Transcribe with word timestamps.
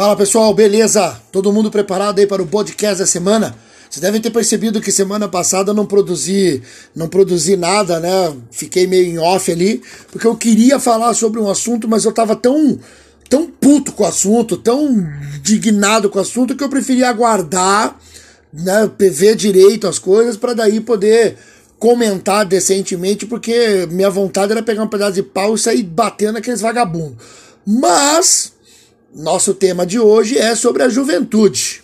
Fala 0.00 0.16
pessoal, 0.16 0.54
beleza? 0.54 1.20
Todo 1.30 1.52
mundo 1.52 1.70
preparado 1.70 2.20
aí 2.20 2.26
para 2.26 2.42
o 2.42 2.46
podcast 2.46 3.00
da 3.00 3.06
semana? 3.06 3.54
Vocês 3.82 4.00
devem 4.00 4.18
ter 4.18 4.30
percebido 4.30 4.80
que 4.80 4.90
semana 4.90 5.28
passada 5.28 5.72
eu 5.72 5.74
não 5.74 5.84
produzi, 5.84 6.62
não 6.96 7.06
produzi 7.06 7.54
nada, 7.54 8.00
né? 8.00 8.34
Fiquei 8.50 8.86
meio 8.86 9.04
em 9.04 9.18
off 9.18 9.52
ali, 9.52 9.82
porque 10.10 10.26
eu 10.26 10.34
queria 10.34 10.80
falar 10.80 11.12
sobre 11.12 11.38
um 11.38 11.50
assunto, 11.50 11.86
mas 11.86 12.06
eu 12.06 12.12
tava 12.12 12.34
tão 12.34 12.78
tão 13.28 13.46
puto 13.46 13.92
com 13.92 14.02
o 14.02 14.06
assunto, 14.06 14.56
tão 14.56 14.88
indignado 15.36 16.08
com 16.08 16.18
o 16.18 16.22
assunto 16.22 16.56
que 16.56 16.64
eu 16.64 16.70
preferia 16.70 17.10
aguardar, 17.10 17.94
né, 18.54 18.90
ver 18.98 19.36
direito 19.36 19.86
as 19.86 19.98
coisas 19.98 20.34
para 20.34 20.54
daí 20.54 20.80
poder 20.80 21.36
comentar 21.78 22.46
decentemente, 22.46 23.26
porque 23.26 23.86
minha 23.90 24.08
vontade 24.08 24.50
era 24.50 24.62
pegar 24.62 24.82
um 24.82 24.88
pedaço 24.88 25.12
de 25.12 25.22
pau 25.22 25.56
e 25.56 25.58
sair 25.58 25.82
batendo 25.82 26.38
aqueles 26.38 26.62
vagabundos. 26.62 27.18
Mas 27.66 28.58
nosso 29.14 29.54
tema 29.54 29.86
de 29.86 29.98
hoje 29.98 30.38
é 30.38 30.54
sobre 30.54 30.82
a 30.82 30.88
juventude. 30.88 31.82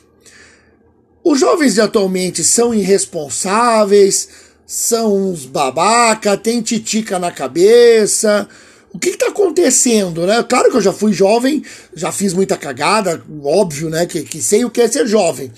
Os 1.24 1.40
jovens 1.40 1.74
de 1.74 1.80
atualmente 1.80 2.44
são 2.44 2.72
irresponsáveis, 2.72 4.28
são 4.66 5.30
uns 5.30 5.44
babaca, 5.44 6.36
tem 6.36 6.62
titica 6.62 7.18
na 7.18 7.32
cabeça. 7.32 8.48
O 8.92 8.98
que 8.98 9.10
está 9.10 9.28
acontecendo, 9.28 10.26
né? 10.26 10.42
Claro 10.42 10.70
que 10.70 10.76
eu 10.76 10.80
já 10.80 10.92
fui 10.92 11.12
jovem, 11.12 11.64
já 11.94 12.12
fiz 12.12 12.32
muita 12.32 12.56
cagada, 12.56 13.22
óbvio, 13.42 13.90
né? 13.90 14.06
Que, 14.06 14.22
que 14.22 14.40
sei 14.40 14.64
o 14.64 14.70
que 14.70 14.80
é 14.80 14.88
ser 14.88 15.06
jovem. 15.06 15.52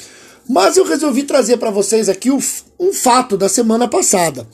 Mas 0.48 0.79
eu 0.79 0.85
resolvi 0.85 1.24
trazer 1.24 1.59
para 1.59 1.71
vocês 1.71 2.09
aqui 2.09 2.30
o, 2.30 2.38
um 2.80 2.93
fato 2.93 3.37
da 3.37 3.48
semana 3.48 3.87
passada. 3.87 4.46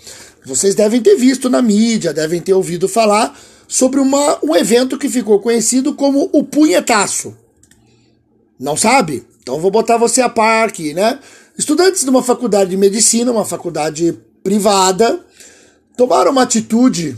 Vocês 0.44 0.74
devem 0.74 1.00
ter 1.00 1.14
visto 1.14 1.48
na 1.48 1.62
mídia, 1.62 2.12
devem 2.12 2.40
ter 2.40 2.52
ouvido 2.52 2.88
falar 2.88 3.38
sobre 3.66 4.00
uma, 4.00 4.38
um 4.42 4.54
evento 4.54 4.98
que 4.98 5.08
ficou 5.08 5.40
conhecido 5.40 5.94
como 5.94 6.28
o 6.32 6.42
punhetaço. 6.42 7.36
Não 8.58 8.76
sabe? 8.76 9.24
Então 9.42 9.60
vou 9.60 9.70
botar 9.70 9.96
você 9.96 10.20
a 10.20 10.28
par 10.28 10.68
aqui, 10.68 10.94
né? 10.94 11.18
Estudantes 11.56 12.02
de 12.02 12.10
uma 12.10 12.22
faculdade 12.22 12.70
de 12.70 12.76
medicina, 12.76 13.30
uma 13.30 13.44
faculdade 13.44 14.18
privada, 14.42 15.20
tomaram 15.96 16.32
uma 16.32 16.42
atitude 16.42 17.16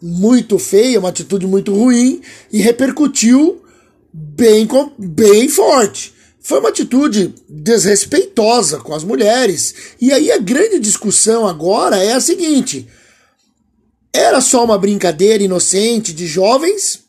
muito 0.00 0.58
feia, 0.58 0.98
uma 0.98 1.08
atitude 1.08 1.46
muito 1.46 1.74
ruim 1.74 2.20
e 2.52 2.60
repercutiu 2.60 3.62
bem, 4.12 4.68
bem 4.98 5.48
forte. 5.48 6.14
Foi 6.40 6.60
uma 6.60 6.68
atitude 6.68 7.34
desrespeitosa 7.48 8.78
com 8.78 8.94
as 8.94 9.02
mulheres. 9.02 9.74
E 10.00 10.12
aí 10.12 10.30
a 10.30 10.38
grande 10.38 10.78
discussão 10.78 11.46
agora 11.46 11.96
é 11.96 12.12
a 12.12 12.20
seguinte: 12.20 12.86
era 14.16 14.40
só 14.40 14.64
uma 14.64 14.78
brincadeira 14.78 15.44
inocente 15.44 16.12
de 16.12 16.26
jovens? 16.26 17.04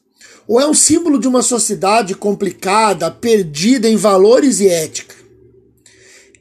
Ou 0.47 0.59
é 0.59 0.67
um 0.67 0.73
símbolo 0.73 1.19
de 1.19 1.27
uma 1.27 1.41
sociedade 1.41 2.13
complicada, 2.16 3.09
perdida 3.09 3.88
em 3.88 3.95
valores 3.95 4.59
e 4.59 4.67
ética? 4.67 5.16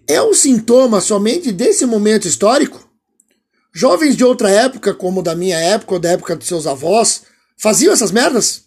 É 0.08 0.22
um 0.22 0.34
sintoma 0.34 1.00
somente 1.00 1.50
desse 1.52 1.86
momento 1.86 2.28
histórico? 2.28 2.88
Jovens 3.72 4.16
de 4.16 4.24
outra 4.24 4.50
época, 4.50 4.94
como 4.94 5.22
da 5.22 5.34
minha 5.34 5.58
época 5.58 5.94
ou 5.94 6.00
da 6.00 6.10
época 6.10 6.36
dos 6.36 6.46
seus 6.46 6.66
avós, 6.66 7.22
faziam 7.58 7.92
essas 7.92 8.10
merdas? 8.10 8.62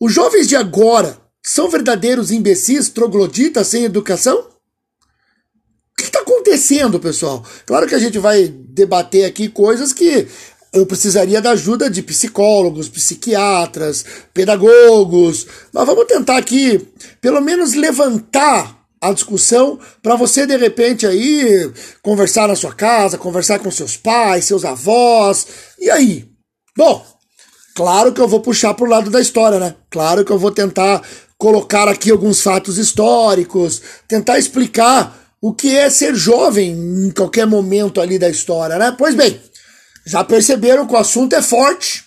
Os 0.00 0.12
jovens 0.12 0.48
de 0.48 0.56
agora 0.56 1.18
são 1.42 1.68
verdadeiros 1.70 2.30
imbecis, 2.30 2.88
trogloditas 2.88 3.66
sem 3.66 3.84
educação? 3.84 4.38
O 4.38 5.96
que 5.96 6.04
está 6.04 6.20
acontecendo, 6.20 7.00
pessoal? 7.00 7.44
Claro 7.66 7.86
que 7.86 7.94
a 7.94 7.98
gente 7.98 8.18
vai 8.18 8.48
debater 8.48 9.24
aqui 9.24 9.48
coisas 9.48 9.92
que 9.92 10.26
eu 10.72 10.86
precisaria 10.86 11.40
da 11.40 11.50
ajuda 11.50 11.88
de 11.88 12.02
psicólogos, 12.02 12.88
psiquiatras, 12.88 14.04
pedagogos. 14.34 15.46
Mas 15.72 15.86
vamos 15.86 16.06
tentar 16.06 16.36
aqui, 16.36 16.88
pelo 17.20 17.40
menos, 17.40 17.74
levantar 17.74 18.78
a 19.00 19.12
discussão 19.12 19.78
para 20.02 20.16
você 20.16 20.46
de 20.46 20.56
repente 20.56 21.06
aí 21.06 21.72
conversar 22.02 22.48
na 22.48 22.56
sua 22.56 22.74
casa, 22.74 23.16
conversar 23.16 23.60
com 23.60 23.70
seus 23.70 23.96
pais, 23.96 24.44
seus 24.44 24.64
avós. 24.64 25.46
E 25.78 25.90
aí? 25.90 26.28
Bom, 26.76 27.04
claro 27.74 28.12
que 28.12 28.20
eu 28.20 28.28
vou 28.28 28.40
puxar 28.40 28.74
pro 28.74 28.88
lado 28.88 29.10
da 29.10 29.20
história, 29.20 29.58
né? 29.58 29.74
Claro 29.90 30.24
que 30.24 30.32
eu 30.32 30.38
vou 30.38 30.50
tentar 30.50 31.02
colocar 31.36 31.88
aqui 31.88 32.10
alguns 32.10 32.42
fatos 32.42 32.78
históricos, 32.78 33.80
tentar 34.08 34.38
explicar 34.38 35.16
o 35.40 35.54
que 35.54 35.76
é 35.76 35.88
ser 35.88 36.14
jovem 36.16 36.72
em 36.72 37.10
qualquer 37.12 37.46
momento 37.46 38.00
ali 38.00 38.18
da 38.18 38.28
história, 38.28 38.76
né? 38.76 38.94
Pois 38.98 39.14
bem, 39.14 39.40
já 40.08 40.24
perceberam 40.24 40.86
que 40.86 40.94
o 40.94 40.96
assunto 40.96 41.34
é 41.34 41.42
forte. 41.42 42.02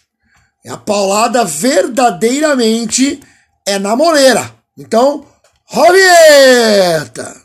A 0.68 0.76
paulada 0.76 1.46
verdadeiramente 1.46 3.22
é 3.64 3.78
na 3.78 3.96
moleira. 3.96 4.52
Então, 4.76 5.24
Rovieta! 5.66 7.40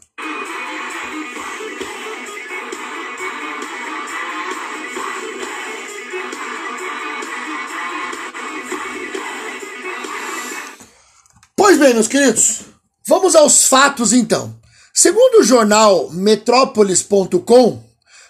Pois 11.54 11.78
bem, 11.78 11.92
meus 11.92 12.08
queridos, 12.08 12.60
vamos 13.06 13.36
aos 13.36 13.66
fatos 13.66 14.14
então. 14.14 14.58
Segundo 14.94 15.40
o 15.40 15.44
jornal 15.44 16.08
Metrópolis.com, 16.12 17.84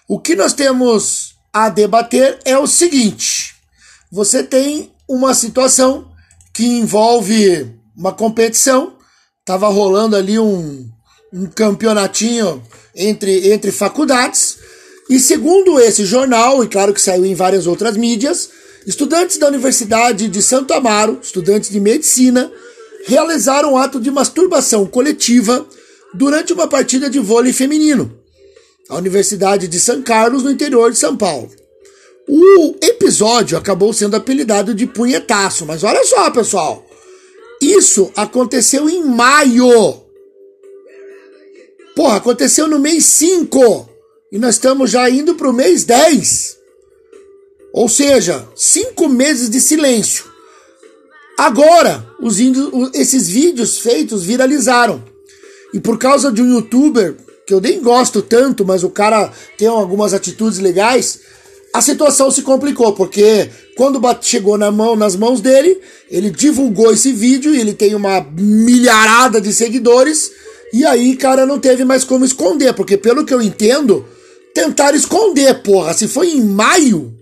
o 0.08 0.18
que 0.18 0.34
nós 0.34 0.52
temos 0.52 1.35
a 1.56 1.70
debater 1.70 2.38
é 2.44 2.58
o 2.58 2.66
seguinte: 2.66 3.54
você 4.12 4.42
tem 4.42 4.92
uma 5.08 5.32
situação 5.32 6.12
que 6.52 6.66
envolve 6.66 7.74
uma 7.96 8.12
competição, 8.12 8.98
estava 9.40 9.66
rolando 9.68 10.16
ali 10.16 10.38
um, 10.38 10.86
um 11.32 11.46
campeonatinho 11.46 12.62
entre, 12.94 13.50
entre 13.52 13.72
faculdades, 13.72 14.58
e 15.08 15.18
segundo 15.18 15.80
esse 15.80 16.04
jornal, 16.04 16.62
e 16.62 16.68
claro 16.68 16.92
que 16.92 17.00
saiu 17.00 17.24
em 17.24 17.34
várias 17.34 17.66
outras 17.66 17.96
mídias, 17.96 18.50
estudantes 18.86 19.38
da 19.38 19.48
Universidade 19.48 20.28
de 20.28 20.42
Santo 20.42 20.74
Amaro, 20.74 21.20
estudantes 21.22 21.70
de 21.70 21.80
medicina, 21.80 22.52
realizaram 23.06 23.72
um 23.72 23.78
ato 23.78 23.98
de 23.98 24.10
masturbação 24.10 24.84
coletiva 24.84 25.66
durante 26.12 26.52
uma 26.52 26.68
partida 26.68 27.08
de 27.08 27.18
vôlei 27.18 27.52
feminino 27.52 28.25
a 28.88 28.96
Universidade 28.96 29.66
de 29.68 29.80
São 29.80 30.02
Carlos, 30.02 30.42
no 30.42 30.50
interior 30.50 30.90
de 30.90 30.98
São 30.98 31.16
Paulo. 31.16 31.50
O 32.28 32.74
episódio 32.82 33.56
acabou 33.56 33.92
sendo 33.92 34.16
apelidado 34.16 34.74
de 34.74 34.86
punhetaço, 34.86 35.64
mas 35.64 35.84
olha 35.84 36.04
só, 36.04 36.30
pessoal. 36.30 36.84
Isso 37.60 38.12
aconteceu 38.16 38.88
em 38.88 39.04
maio. 39.04 40.02
Porra, 41.94 42.16
aconteceu 42.16 42.66
no 42.68 42.78
mês 42.78 43.04
5. 43.06 43.88
E 44.30 44.38
nós 44.38 44.56
estamos 44.56 44.90
já 44.90 45.08
indo 45.08 45.34
para 45.34 45.48
o 45.48 45.52
mês 45.52 45.84
10. 45.84 46.56
Ou 47.72 47.88
seja, 47.88 48.46
cinco 48.54 49.08
meses 49.08 49.48
de 49.48 49.60
silêncio. 49.60 50.24
Agora, 51.38 52.06
os 52.20 52.40
índios, 52.40 52.70
esses 52.94 53.28
vídeos 53.28 53.78
feitos 53.78 54.24
viralizaram. 54.24 55.02
E 55.72 55.78
por 55.78 55.98
causa 55.98 56.32
de 56.32 56.42
um 56.42 56.54
youtuber 56.54 57.16
que 57.46 57.54
eu 57.54 57.60
nem 57.60 57.80
gosto 57.80 58.20
tanto, 58.20 58.64
mas 58.64 58.82
o 58.82 58.90
cara 58.90 59.32
tem 59.56 59.68
algumas 59.68 60.12
atitudes 60.12 60.58
legais, 60.58 61.20
a 61.72 61.80
situação 61.80 62.30
se 62.30 62.42
complicou, 62.42 62.92
porque 62.94 63.48
quando 63.76 64.00
chegou 64.22 64.58
na 64.58 64.72
mão, 64.72 64.96
nas 64.96 65.14
mãos 65.14 65.40
dele, 65.40 65.80
ele 66.10 66.30
divulgou 66.30 66.92
esse 66.92 67.12
vídeo 67.12 67.54
e 67.54 67.60
ele 67.60 67.74
tem 67.74 67.94
uma 67.94 68.20
milharada 68.20 69.40
de 69.40 69.52
seguidores, 69.52 70.32
e 70.72 70.84
aí, 70.84 71.16
cara, 71.16 71.46
não 71.46 71.60
teve 71.60 71.84
mais 71.84 72.02
como 72.02 72.24
esconder, 72.24 72.72
porque 72.74 72.96
pelo 72.96 73.24
que 73.24 73.32
eu 73.32 73.40
entendo, 73.40 74.04
tentaram 74.52 74.96
esconder, 74.96 75.62
porra. 75.62 75.94
Se 75.94 76.08
foi 76.08 76.30
em 76.30 76.42
maio, 76.42 77.14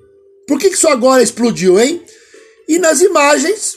por 0.46 0.58
que, 0.58 0.70
que 0.70 0.76
isso 0.76 0.88
agora 0.88 1.22
explodiu, 1.22 1.78
hein? 1.78 2.00
E 2.66 2.78
nas 2.78 3.00
imagens 3.00 3.74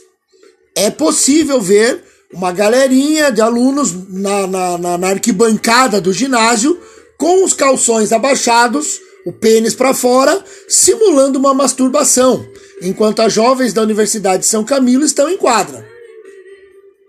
é 0.75 0.89
possível 0.89 1.59
ver 1.59 2.03
uma 2.33 2.51
galerinha 2.51 3.31
de 3.31 3.41
alunos 3.41 3.93
na, 4.09 4.47
na, 4.47 4.77
na, 4.77 4.97
na 4.97 5.07
arquibancada 5.07 6.01
do 6.01 6.11
ginásio 6.11 6.77
com 7.17 7.43
os 7.43 7.53
calções 7.53 8.11
abaixados, 8.11 8.99
o 9.25 9.31
pênis 9.31 9.73
para 9.73 9.93
fora, 9.93 10.43
simulando 10.67 11.39
uma 11.39 11.53
masturbação, 11.53 12.45
enquanto 12.81 13.21
as 13.21 13.33
jovens 13.33 13.73
da 13.73 13.81
Universidade 13.81 14.43
de 14.43 14.47
São 14.47 14.63
Camilo 14.63 15.03
estão 15.03 15.29
em 15.29 15.37
quadra. 15.37 15.87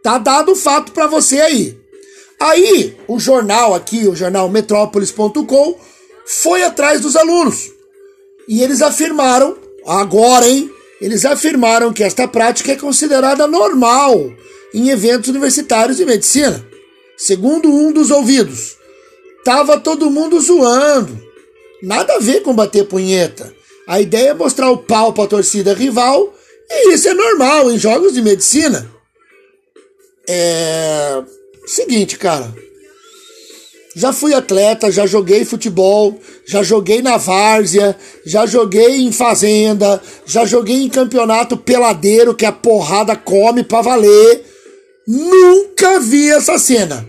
Tá 0.03 0.17
dado 0.17 0.53
o 0.53 0.56
fato 0.56 0.93
para 0.93 1.06
você 1.06 1.41
aí. 1.41 1.79
Aí, 2.41 2.97
o 3.06 3.19
jornal 3.19 3.75
aqui, 3.75 4.06
o 4.06 4.15
jornal 4.15 4.49
metrópolis.com, 4.49 5.79
foi 6.25 6.62
atrás 6.62 7.00
dos 7.00 7.17
alunos. 7.17 7.70
E 8.49 8.62
eles 8.62 8.81
afirmaram, 8.81 9.56
agora, 9.85 10.49
hein? 10.49 10.70
Eles 11.00 11.25
afirmaram 11.25 11.93
que 11.93 12.03
esta 12.03 12.26
prática 12.26 12.73
é 12.73 12.76
considerada 12.76 13.47
normal 13.47 14.32
em 14.73 14.91
eventos 14.91 15.29
universitários 15.29 15.97
de 15.97 16.05
medicina. 16.05 16.65
Segundo 17.17 17.69
um 17.69 17.93
dos 17.93 18.11
ouvidos, 18.11 18.76
tava 19.44 19.79
todo 19.79 20.11
mundo 20.11 20.41
zoando. 20.41 21.20
Nada 21.82 22.15
a 22.15 22.19
ver 22.19 22.43
com 22.43 22.55
bater 22.55 22.87
punheta. 22.87 23.53
A 23.87 24.00
ideia 24.00 24.31
é 24.31 24.35
mostrar 24.35 24.70
o 24.70 24.79
pau 24.79 25.12
para 25.12 25.25
a 25.25 25.29
torcida 25.29 25.75
rival 25.75 26.35
e 26.70 26.94
isso 26.94 27.09
é 27.09 27.15
normal 27.15 27.70
em 27.70 27.79
jogos 27.79 28.12
de 28.12 28.23
medicina. 28.23 28.91
É. 30.29 31.23
Seguinte, 31.67 32.19
cara. 32.19 32.55
Já 33.97 34.12
fui 34.12 34.32
atleta, 34.32 34.93
já 34.93 35.06
joguei 35.06 35.44
futebol, 35.44 36.20
já 36.47 36.62
joguei 36.62 37.03
na 37.03 37.17
várzea, 37.17 37.97
já 38.25 38.47
joguei 38.47 38.99
em 38.99 39.11
fazenda, 39.11 40.00
já 40.25 40.44
joguei 40.44 40.82
em 40.82 40.88
campeonato 40.88 41.56
peladeiro 41.56 42.35
que 42.35 42.47
a 42.47 42.53
porrada 42.53 43.17
come 43.17 43.65
pra 43.65 43.82
valer. 43.82 44.44
Nunca 45.08 45.99
vi 46.00 46.31
essa 46.31 46.58
cena. 46.58 47.08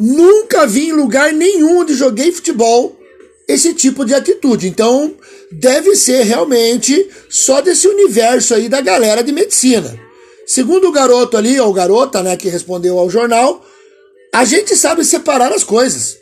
Nunca 0.00 0.66
vi 0.66 0.88
em 0.88 0.92
lugar 0.92 1.32
nenhum 1.32 1.78
onde 1.78 1.94
joguei 1.94 2.32
futebol 2.32 2.98
esse 3.46 3.72
tipo 3.72 4.04
de 4.04 4.12
atitude. 4.12 4.66
Então, 4.66 5.14
deve 5.52 5.94
ser 5.94 6.24
realmente 6.24 7.08
só 7.30 7.60
desse 7.60 7.86
universo 7.86 8.52
aí 8.52 8.68
da 8.68 8.80
galera 8.80 9.22
de 9.22 9.30
medicina. 9.30 9.96
Segundo 10.44 10.88
o 10.88 10.92
garoto 10.92 11.36
ali, 11.36 11.60
ou 11.60 11.72
garota, 11.72 12.20
né, 12.20 12.36
que 12.36 12.48
respondeu 12.48 12.98
ao 12.98 13.08
jornal, 13.08 13.64
a 14.32 14.44
gente 14.44 14.74
sabe 14.74 15.04
separar 15.04 15.52
as 15.52 15.62
coisas. 15.62 16.18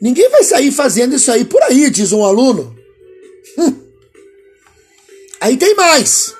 Ninguém 0.00 0.30
vai 0.30 0.42
sair 0.42 0.72
fazendo 0.72 1.14
isso 1.14 1.30
aí 1.30 1.44
por 1.44 1.62
aí, 1.64 1.90
diz 1.90 2.12
um 2.12 2.24
aluno. 2.24 2.74
Hum. 3.58 3.74
Aí 5.38 5.58
tem 5.58 5.74
mais. 5.74 6.34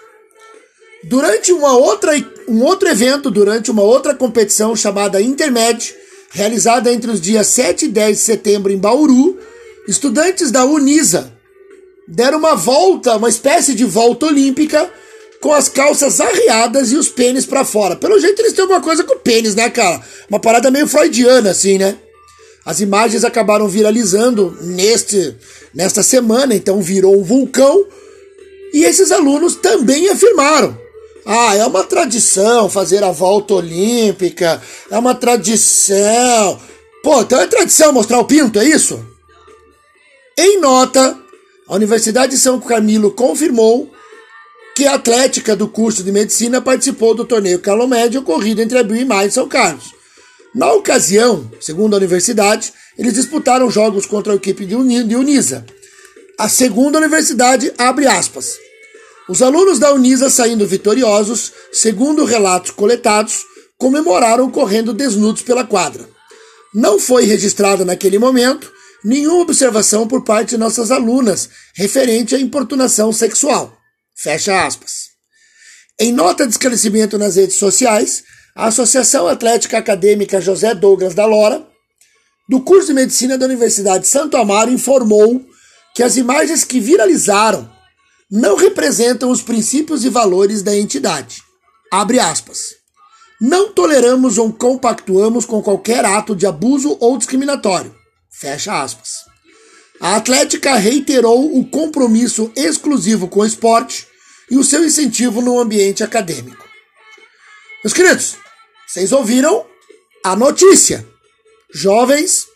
Durante 1.04 1.52
uma 1.52 1.76
outra, 1.76 2.12
um 2.50 2.64
outro 2.64 2.88
evento, 2.88 3.30
durante 3.30 3.70
uma 3.70 3.82
outra 3.82 4.14
competição 4.14 4.74
chamada 4.74 5.22
Intermed, 5.22 5.94
realizada 6.30 6.92
entre 6.92 7.10
os 7.10 7.20
dias 7.20 7.46
7 7.46 7.84
e 7.84 7.88
10 7.88 8.16
de 8.16 8.22
setembro 8.22 8.72
em 8.72 8.76
Bauru, 8.76 9.38
estudantes 9.86 10.50
da 10.50 10.64
Unisa 10.64 11.32
deram 12.08 12.38
uma 12.38 12.56
volta, 12.56 13.16
uma 13.16 13.28
espécie 13.28 13.72
de 13.72 13.84
volta 13.84 14.26
olímpica, 14.26 14.90
com 15.40 15.52
as 15.54 15.68
calças 15.68 16.20
arreadas 16.20 16.90
e 16.90 16.96
os 16.96 17.08
pênis 17.08 17.46
para 17.46 17.64
fora. 17.64 17.94
Pelo 17.96 18.18
jeito 18.18 18.42
eles 18.42 18.52
têm 18.52 18.62
alguma 18.62 18.80
coisa 18.80 19.04
com 19.04 19.16
pênis, 19.18 19.54
né, 19.54 19.70
cara? 19.70 20.02
Uma 20.28 20.40
parada 20.40 20.70
meio 20.70 20.88
freudiana, 20.88 21.50
assim, 21.50 21.78
né? 21.78 21.96
As 22.66 22.80
imagens 22.80 23.24
acabaram 23.24 23.68
viralizando 23.68 24.58
neste, 24.60 25.34
nesta 25.72 26.02
semana, 26.02 26.54
então 26.54 26.82
virou 26.82 27.18
um 27.18 27.22
vulcão. 27.22 27.86
E 28.74 28.84
esses 28.84 29.10
alunos 29.10 29.54
também 29.54 30.10
afirmaram: 30.10 30.76
ah, 31.24 31.54
é 31.54 31.64
uma 31.64 31.84
tradição 31.84 32.68
fazer 32.68 33.02
a 33.02 33.12
volta 33.12 33.54
olímpica, 33.54 34.60
é 34.90 34.98
uma 34.98 35.14
tradição. 35.14 36.60
Pô, 37.02 37.22
então 37.22 37.40
é 37.40 37.46
tradição 37.46 37.92
mostrar 37.92 38.18
o 38.18 38.24
pinto, 38.24 38.58
é 38.58 38.64
isso? 38.64 39.04
Em 40.36 40.60
nota, 40.60 41.18
a 41.68 41.74
Universidade 41.74 42.32
de 42.32 42.38
São 42.38 42.60
Camilo 42.60 43.10
confirmou 43.10 43.90
que 44.74 44.86
a 44.86 44.94
atlética 44.94 45.54
do 45.54 45.68
curso 45.68 46.02
de 46.02 46.10
medicina 46.10 46.60
participou 46.60 47.14
do 47.14 47.24
torneio 47.24 47.58
Calomed 47.58 48.16
ocorrido 48.16 48.62
entre 48.62 48.78
abril 48.78 49.02
e 49.02 49.04
maio 49.04 49.28
em 49.28 49.30
São 49.30 49.46
Carlos. 49.46 49.92
Na 50.54 50.72
ocasião, 50.72 51.50
segundo 51.60 51.94
a 51.94 51.96
universidade, 51.98 52.72
eles 52.98 53.14
disputaram 53.14 53.70
jogos 53.70 54.06
contra 54.06 54.32
a 54.32 54.36
equipe 54.36 54.64
de 54.64 54.74
Unisa. 54.74 55.64
A 56.38 56.48
segunda 56.48 56.98
universidade 56.98 57.72
abre 57.78 58.06
aspas. 58.06 58.58
Os 59.30 59.42
alunos 59.42 59.78
da 59.78 59.92
Unisa 59.92 60.28
saindo 60.28 60.66
vitoriosos, 60.66 61.52
segundo 61.72 62.24
relatos 62.24 62.72
coletados, 62.72 63.44
comemoraram 63.78 64.50
correndo 64.50 64.92
desnudos 64.92 65.40
pela 65.40 65.62
quadra. 65.62 66.04
Não 66.74 66.98
foi 66.98 67.26
registrada 67.26 67.84
naquele 67.84 68.18
momento 68.18 68.72
nenhuma 69.04 69.42
observação 69.42 70.08
por 70.08 70.24
parte 70.24 70.50
de 70.50 70.56
nossas 70.56 70.90
alunas 70.90 71.48
referente 71.76 72.34
à 72.34 72.40
importunação 72.40 73.12
sexual. 73.12 73.72
Fecha 74.16 74.66
aspas. 74.66 75.10
Em 76.00 76.10
nota 76.10 76.44
de 76.44 76.50
esclarecimento 76.50 77.16
nas 77.16 77.36
redes 77.36 77.54
sociais, 77.54 78.24
a 78.56 78.66
Associação 78.66 79.28
Atlética 79.28 79.78
Acadêmica 79.78 80.40
José 80.40 80.74
Douglas 80.74 81.14
da 81.14 81.24
Lora, 81.24 81.64
do 82.48 82.60
curso 82.62 82.88
de 82.88 82.94
medicina 82.94 83.38
da 83.38 83.46
Universidade 83.46 84.00
de 84.00 84.08
Santo 84.08 84.36
Amaro, 84.36 84.72
informou 84.72 85.40
que 85.94 86.02
as 86.02 86.16
imagens 86.16 86.64
que 86.64 86.80
viralizaram 86.80 87.78
não 88.30 88.56
representam 88.56 89.30
os 89.30 89.42
princípios 89.42 90.04
e 90.04 90.08
valores 90.08 90.62
da 90.62 90.76
entidade. 90.76 91.42
Abre 91.90 92.20
aspas. 92.20 92.76
Não 93.40 93.72
toleramos 93.72 94.38
ou 94.38 94.52
compactuamos 94.52 95.44
com 95.44 95.62
qualquer 95.62 96.04
ato 96.04 96.36
de 96.36 96.46
abuso 96.46 96.96
ou 97.00 97.18
discriminatório. 97.18 97.94
Fecha 98.30 98.80
aspas. 98.80 99.24
A 100.00 100.16
Atlética 100.16 100.76
reiterou 100.76 101.58
o 101.58 101.66
compromisso 101.66 102.52
exclusivo 102.54 103.28
com 103.28 103.40
o 103.40 103.44
esporte 103.44 104.06
e 104.50 104.56
o 104.56 104.64
seu 104.64 104.84
incentivo 104.84 105.42
no 105.42 105.58
ambiente 105.58 106.04
acadêmico. 106.04 106.64
Meus 107.82 107.92
queridos, 107.92 108.36
vocês 108.86 109.10
ouviram 109.10 109.66
a 110.24 110.36
notícia. 110.36 111.06
Jovens 111.72 112.46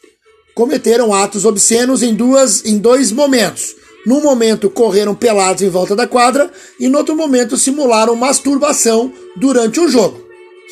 cometeram 0.55 1.13
atos 1.13 1.45
obscenos 1.45 2.03
em, 2.03 2.15
duas, 2.15 2.65
em 2.65 2.79
dois 2.79 3.11
momentos. 3.11 3.75
Num 4.05 4.21
momento 4.21 4.69
correram 4.69 5.15
pelados 5.15 5.63
em 5.63 5.69
volta 5.69 5.97
da 5.97 6.07
quadra 6.07 6.53
e 6.79 6.89
no 6.89 6.99
outro 6.99 7.17
momento 7.17 7.57
simularam 7.57 8.15
masturbação 8.15 9.13
durante 9.37 9.81
o 9.81 9.89
jogo. 9.89 10.23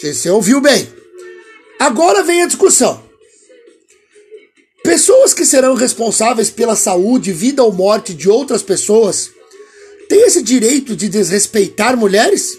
Você 0.01 0.29
ouviu 0.31 0.61
bem. 0.61 0.89
Agora 1.79 2.23
vem 2.23 2.43
a 2.43 2.47
discussão. 2.47 3.03
Pessoas 4.85 5.33
que 5.33 5.47
serão 5.47 5.75
responsáveis 5.75 6.51
pela 6.51 6.77
saúde, 6.77 7.33
vida 7.33 7.63
ou 7.63 7.73
morte 7.73 8.13
de 8.13 8.29
outras 8.29 8.63
pessoas 8.63 9.31
têm 10.09 10.27
esse 10.27 10.43
direito 10.43 10.95
de 10.95 11.09
desrespeitar 11.09 11.97
mulheres? 11.97 12.59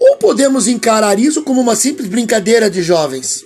Ou 0.00 0.16
podemos 0.16 0.66
encarar 0.66 1.18
isso 1.18 1.42
como 1.42 1.60
uma 1.60 1.76
simples 1.76 2.08
brincadeira 2.08 2.70
de 2.70 2.82
jovens? 2.82 3.44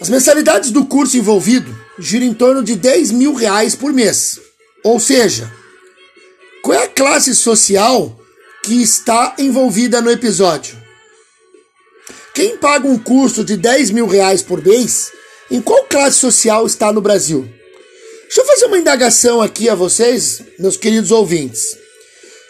As 0.00 0.08
mensalidades 0.08 0.70
do 0.70 0.84
curso 0.86 1.16
envolvido 1.16 1.85
giram 1.98 2.26
em 2.26 2.34
torno 2.34 2.62
de 2.62 2.74
10 2.74 3.10
mil 3.12 3.34
reais 3.34 3.74
por 3.74 3.92
mês. 3.92 4.38
Ou 4.84 5.00
seja, 5.00 5.50
qual 6.62 6.78
é 6.78 6.84
a 6.84 6.88
classe 6.88 7.34
social 7.34 8.18
que 8.62 8.82
está 8.82 9.34
envolvida 9.38 10.00
no 10.00 10.10
episódio? 10.10 10.76
Quem 12.34 12.56
paga 12.58 12.86
um 12.86 12.98
curso 12.98 13.44
de 13.44 13.56
10 13.56 13.90
mil 13.90 14.06
reais 14.06 14.42
por 14.42 14.62
mês, 14.64 15.10
em 15.50 15.60
qual 15.60 15.84
classe 15.84 16.18
social 16.18 16.66
está 16.66 16.92
no 16.92 17.00
Brasil? 17.00 17.48
Deixa 18.24 18.40
eu 18.40 18.46
fazer 18.46 18.66
uma 18.66 18.78
indagação 18.78 19.40
aqui 19.40 19.68
a 19.68 19.74
vocês, 19.74 20.42
meus 20.58 20.76
queridos 20.76 21.10
ouvintes. 21.10 21.76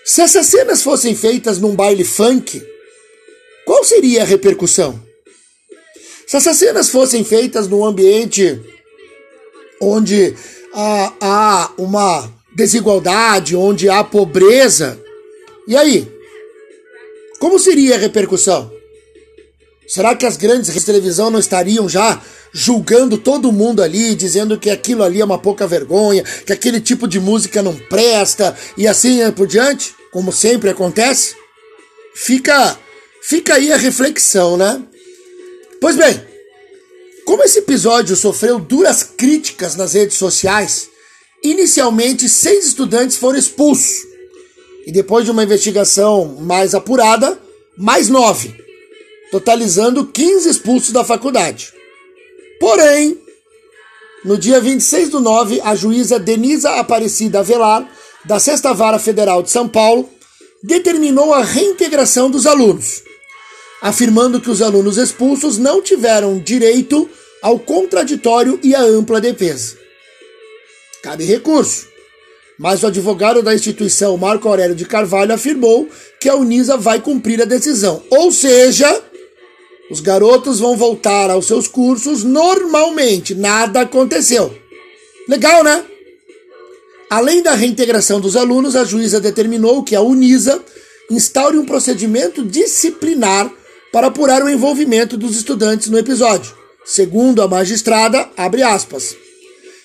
Se 0.04 0.22
essas 0.22 0.46
cenas 0.46 0.82
fossem 0.82 1.14
feitas 1.14 1.58
num 1.58 1.74
baile 1.74 2.04
funk, 2.04 2.62
qual 3.64 3.84
seria 3.84 4.22
a 4.22 4.24
repercussão? 4.24 5.00
Se 6.26 6.36
essas 6.36 6.56
cenas 6.56 6.88
fossem 6.88 7.22
feitas 7.22 7.68
num 7.68 7.84
ambiente 7.84 8.60
onde 9.80 10.34
há, 10.72 11.12
há 11.20 11.72
uma 11.76 12.30
desigualdade, 12.54 13.56
onde 13.56 13.88
há 13.88 14.02
pobreza, 14.02 14.98
e 15.66 15.76
aí? 15.76 16.10
Como 17.38 17.58
seria 17.58 17.96
a 17.96 17.98
repercussão? 17.98 18.70
Será 19.86 20.14
que 20.14 20.26
as 20.26 20.36
grandes 20.36 20.68
redes 20.68 20.84
de 20.84 20.86
televisão 20.86 21.30
não 21.30 21.38
estariam 21.38 21.88
já 21.88 22.20
julgando 22.52 23.18
todo 23.18 23.52
mundo 23.52 23.82
ali, 23.82 24.14
dizendo 24.14 24.58
que 24.58 24.70
aquilo 24.70 25.02
ali 25.02 25.20
é 25.20 25.24
uma 25.24 25.38
pouca 25.38 25.66
vergonha, 25.66 26.24
que 26.44 26.52
aquele 26.52 26.80
tipo 26.80 27.06
de 27.06 27.20
música 27.20 27.62
não 27.62 27.76
presta 27.76 28.56
e 28.76 28.88
assim 28.88 29.18
por 29.32 29.46
diante, 29.46 29.94
como 30.10 30.32
sempre 30.32 30.70
acontece? 30.70 31.34
Fica, 32.14 32.78
fica 33.22 33.54
aí 33.54 33.72
a 33.72 33.76
reflexão, 33.76 34.56
né? 34.56 34.82
Pois 35.80 35.96
bem, 35.96 36.20
como 37.26 37.42
esse 37.42 37.58
episódio 37.58 38.14
sofreu 38.14 38.60
duras 38.60 39.02
críticas 39.02 39.74
nas 39.74 39.94
redes 39.94 40.16
sociais, 40.16 40.88
inicialmente 41.42 42.28
seis 42.28 42.68
estudantes 42.68 43.16
foram 43.16 43.36
expulsos 43.36 44.06
e 44.86 44.92
depois 44.92 45.24
de 45.24 45.32
uma 45.32 45.42
investigação 45.42 46.36
mais 46.40 46.72
apurada, 46.72 47.36
mais 47.76 48.08
nove, 48.08 48.54
totalizando 49.32 50.06
15 50.06 50.48
expulsos 50.48 50.92
da 50.92 51.02
faculdade. 51.02 51.72
Porém, 52.60 53.18
no 54.24 54.38
dia 54.38 54.60
26 54.60 55.08
do 55.08 55.20
9, 55.20 55.60
a 55.64 55.74
juíza 55.74 56.20
Denisa 56.20 56.76
Aparecida 56.76 57.40
Avelar, 57.40 57.90
da 58.24 58.38
Sexta 58.38 58.72
Vara 58.72 59.00
Federal 59.00 59.42
de 59.42 59.50
São 59.50 59.68
Paulo, 59.68 60.08
determinou 60.62 61.34
a 61.34 61.42
reintegração 61.42 62.30
dos 62.30 62.46
alunos, 62.46 63.02
afirmando 63.80 64.40
que 64.40 64.50
os 64.50 64.62
alunos 64.62 64.96
expulsos 64.96 65.58
não 65.58 65.82
tiveram 65.82 66.38
direito 66.38 67.08
ao 67.42 67.58
contraditório 67.58 68.58
e 68.62 68.74
à 68.74 68.80
ampla 68.80 69.20
defesa. 69.20 69.76
Cabe 71.02 71.24
recurso, 71.24 71.86
mas 72.58 72.82
o 72.82 72.86
advogado 72.86 73.42
da 73.42 73.54
instituição, 73.54 74.16
Marco 74.16 74.48
Aurélio 74.48 74.74
de 74.74 74.84
Carvalho, 74.84 75.34
afirmou 75.34 75.88
que 76.20 76.28
a 76.28 76.34
Unisa 76.34 76.76
vai 76.76 77.00
cumprir 77.00 77.40
a 77.40 77.44
decisão, 77.44 78.02
ou 78.10 78.32
seja, 78.32 79.02
os 79.90 80.00
garotos 80.00 80.58
vão 80.58 80.76
voltar 80.76 81.30
aos 81.30 81.46
seus 81.46 81.68
cursos 81.68 82.24
normalmente, 82.24 83.34
nada 83.34 83.82
aconteceu. 83.82 84.56
Legal, 85.28 85.62
né? 85.62 85.84
Além 87.08 87.40
da 87.42 87.52
reintegração 87.52 88.20
dos 88.20 88.34
alunos, 88.36 88.74
a 88.74 88.84
juíza 88.84 89.20
determinou 89.20 89.84
que 89.84 89.94
a 89.94 90.00
Unisa 90.00 90.60
instaure 91.08 91.56
um 91.56 91.64
procedimento 91.64 92.44
disciplinar 92.44 93.52
para 93.92 94.08
apurar 94.08 94.42
o 94.42 94.48
envolvimento 94.48 95.16
dos 95.16 95.36
estudantes 95.36 95.88
no 95.88 95.98
episódio. 95.98 96.54
Segundo 96.84 97.42
a 97.42 97.48
magistrada, 97.48 98.28
abre 98.36 98.62
aspas. 98.62 99.16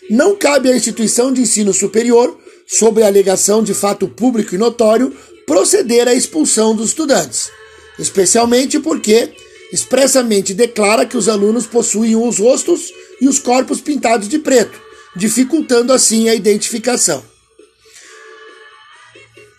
Não 0.10 0.36
cabe 0.36 0.72
à 0.72 0.76
instituição 0.76 1.32
de 1.32 1.42
ensino 1.42 1.74
superior, 1.74 2.38
sob 2.68 3.02
a 3.02 3.08
alegação 3.08 3.64
de 3.64 3.74
fato 3.74 4.08
público 4.08 4.54
e 4.54 4.58
notório, 4.58 5.16
proceder 5.46 6.08
à 6.08 6.14
expulsão 6.14 6.76
dos 6.76 6.90
estudantes, 6.90 7.50
especialmente 7.98 8.80
porque 8.80 9.34
expressamente 9.72 10.54
declara 10.54 11.06
que 11.06 11.18
os 11.18 11.30
alunos 11.30 11.66
possuem 11.66 12.16
os 12.16 12.40
rostos 12.40 12.94
e 13.20 13.28
os 13.28 13.40
corpos 13.40 13.80
pintados 13.80 14.28
de 14.28 14.40
preto, 14.40 14.80
dificultando 15.16 15.94
assim 15.94 16.30
a 16.30 16.36
identificação. 16.36 17.24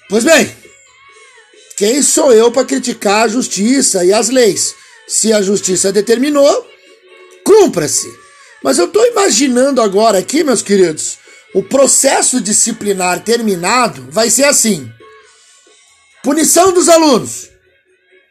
Pois 0.09 0.25
bem, 0.25 0.62
quem 1.76 2.02
sou 2.02 2.33
eu 2.33 2.50
para 2.50 2.64
criticar 2.64 3.25
a 3.25 3.29
justiça 3.29 4.05
e 4.05 4.12
as 4.12 4.29
leis? 4.29 4.75
Se 5.07 5.33
a 5.33 5.43
justiça 5.43 5.93
determinou, 5.93 6.67
cumpra-se. 7.45 8.09
Mas 8.62 8.79
eu 8.79 8.87
estou 8.87 9.05
imaginando 9.07 9.83
agora 9.83 10.19
aqui, 10.19 10.45
meus 10.45 10.62
queridos, 10.62 11.19
o 11.55 11.62
processo 11.62 12.41
disciplinar 12.41 13.23
terminado 13.23 14.07
vai 14.11 14.31
ser 14.31 14.45
assim: 14.45 14.91
punição 16.23 16.73
dos 16.73 16.88
alunos. 16.88 17.50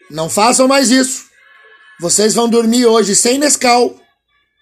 Não 0.09 0.29
façam 0.29 0.67
mais 0.67 0.89
isso. 0.89 1.25
Vocês 1.99 2.33
vão 2.33 2.49
dormir 2.49 2.85
hoje 2.85 3.15
sem 3.15 3.37
Nescau 3.37 3.99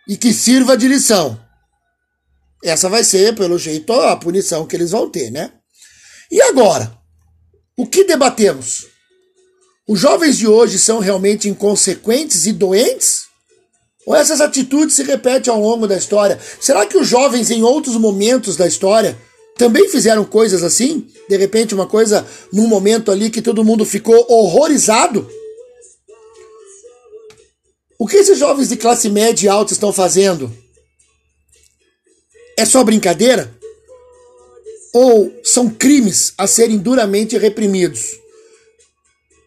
e 0.07 0.17
que 0.17 0.33
sirva 0.33 0.75
de 0.75 0.87
lição. 0.87 1.39
Essa 2.63 2.89
vai 2.89 3.03
ser, 3.03 3.33
pelo 3.35 3.57
jeito, 3.57 3.93
a 3.93 4.17
punição 4.17 4.67
que 4.67 4.75
eles 4.75 4.91
vão 4.91 5.09
ter, 5.09 5.31
né? 5.31 5.53
E 6.29 6.41
agora? 6.41 6.98
O 7.79 7.87
que 7.87 8.03
debatemos? 8.03 8.87
Os 9.87 10.01
jovens 10.01 10.37
de 10.37 10.45
hoje 10.45 10.77
são 10.77 10.99
realmente 10.99 11.47
inconsequentes 11.47 12.45
e 12.45 12.51
doentes? 12.51 13.27
Ou 14.05 14.13
essas 14.13 14.41
atitudes 14.41 14.97
se 14.97 15.03
repetem 15.03 15.53
ao 15.53 15.61
longo 15.61 15.87
da 15.87 15.95
história? 15.95 16.37
Será 16.59 16.85
que 16.85 16.97
os 16.97 17.07
jovens, 17.07 17.49
em 17.49 17.63
outros 17.63 17.95
momentos 17.95 18.57
da 18.57 18.67
história, 18.67 19.17
também 19.55 19.87
fizeram 19.87 20.25
coisas 20.25 20.61
assim? 20.61 21.07
De 21.29 21.37
repente, 21.37 21.73
uma 21.73 21.87
coisa 21.87 22.27
num 22.51 22.67
momento 22.67 23.13
ali 23.13 23.29
que 23.29 23.41
todo 23.41 23.63
mundo 23.63 23.85
ficou 23.85 24.25
horrorizado? 24.27 25.31
O 27.97 28.05
que 28.05 28.17
esses 28.17 28.37
jovens 28.37 28.67
de 28.67 28.75
classe 28.75 29.09
média 29.09 29.45
e 29.45 29.49
alta 29.49 29.71
estão 29.71 29.93
fazendo? 29.93 30.53
É 32.57 32.65
só 32.65 32.83
brincadeira? 32.83 33.57
Ou 34.93 35.31
são 35.43 35.69
crimes 35.69 36.33
a 36.37 36.47
serem 36.47 36.77
duramente 36.77 37.37
reprimidos? 37.37 38.19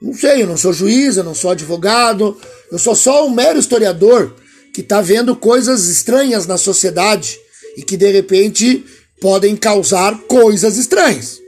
Não 0.01 0.15
sei, 0.15 0.43
eu 0.43 0.47
não 0.47 0.57
sou 0.57 0.73
juiz, 0.73 1.17
eu 1.17 1.25
não 1.25 1.35
sou 1.35 1.51
advogado, 1.51 2.37
eu 2.71 2.79
sou 2.79 2.95
só 2.95 3.25
um 3.27 3.31
mero 3.31 3.59
historiador 3.59 4.35
que 4.75 4.81
está 4.81 5.01
vendo 5.01 5.37
coisas 5.37 5.87
estranhas 5.87 6.47
na 6.47 6.57
sociedade 6.57 7.39
e 7.77 7.83
que 7.83 7.97
de 7.97 8.11
repente 8.11 8.85
podem 9.21 9.55
causar 9.55 10.19
coisas 10.23 10.77
estranhas. 10.77 11.41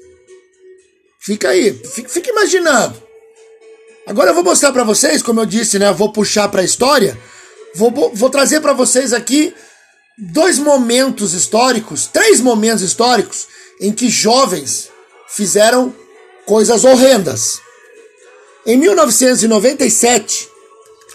Fica 1.20 1.48
aí, 1.48 1.72
fica, 2.06 2.30
imaginando. 2.30 3.02
Agora 4.06 4.30
eu 4.30 4.34
vou 4.34 4.44
mostrar 4.44 4.70
para 4.70 4.84
vocês, 4.84 5.22
como 5.22 5.40
eu 5.40 5.46
disse, 5.46 5.78
né? 5.78 5.90
Vou 5.92 6.12
puxar 6.12 6.48
para 6.48 6.60
a 6.60 6.64
história. 6.64 7.18
Vou, 7.74 8.12
vou 8.14 8.30
trazer 8.30 8.60
para 8.60 8.74
vocês 8.74 9.12
aqui 9.12 9.52
dois 10.18 10.58
momentos 10.58 11.32
históricos, 11.32 12.06
três 12.06 12.40
momentos 12.40 12.82
históricos 12.82 13.48
em 13.80 13.92
que 13.92 14.08
jovens 14.08 14.90
fizeram 15.28 15.94
coisas 16.46 16.84
horrendas. 16.84 17.60
Em 18.66 18.76
1997, 18.76 20.48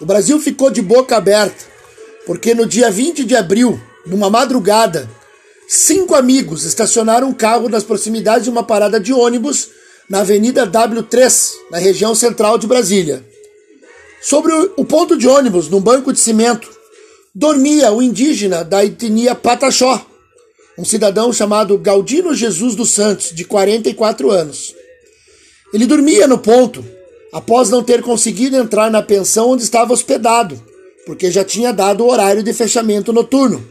o 0.02 0.06
Brasil 0.06 0.40
ficou 0.40 0.70
de 0.70 0.82
boca 0.82 1.18
aberta, 1.18 1.66
porque 2.26 2.54
no 2.54 2.66
dia 2.66 2.92
20 2.92 3.24
de 3.24 3.36
abril, 3.36 3.80
numa 4.06 4.30
madrugada, 4.30 5.10
cinco 5.68 6.16
amigos 6.16 6.64
estacionaram 6.64 7.30
um 7.30 7.34
carro 7.34 7.70
nas 7.70 7.84
proximidades 7.84 8.44
de 8.44 8.50
uma 8.50 8.64
parada 8.64 9.00
de 9.00 9.14
ônibus 9.14 9.70
na 10.10 10.22
Avenida 10.22 10.66
W3, 10.66 11.52
na 11.72 11.78
região 11.78 12.16
central 12.16 12.58
de 12.58 12.66
Brasília. 12.66 13.24
Sobre 14.22 14.52
o 14.76 14.84
ponto 14.84 15.16
de 15.16 15.28
ônibus, 15.28 15.70
num 15.70 15.80
banco 15.80 16.12
de 16.12 16.20
cimento, 16.20 16.70
dormia 17.34 17.92
o 17.92 18.02
indígena 18.02 18.64
da 18.64 18.84
etnia 18.84 19.36
Pataxó, 19.36 20.06
um 20.80 20.86
cidadão 20.86 21.34
chamado 21.34 21.78
Galdino 21.78 22.34
Jesus 22.34 22.74
dos 22.74 22.92
Santos, 22.92 23.34
de 23.34 23.44
44 23.44 24.32
anos. 24.32 24.74
Ele 25.74 25.86
dormia 25.86 26.26
no 26.26 26.38
ponto, 26.38 26.86
após 27.34 27.70
não 27.70 27.84
ter 27.84 28.02
conseguido 28.02 28.56
entrar 28.56 28.90
na 28.90 29.02
pensão 29.02 29.50
onde 29.50 29.62
estava 29.62 29.92
hospedado, 29.92 30.64
porque 31.06 31.30
já 31.30 31.44
tinha 31.44 31.74
dado 31.74 32.06
o 32.06 32.10
horário 32.10 32.42
de 32.42 32.54
fechamento 32.54 33.12
noturno. 33.12 33.62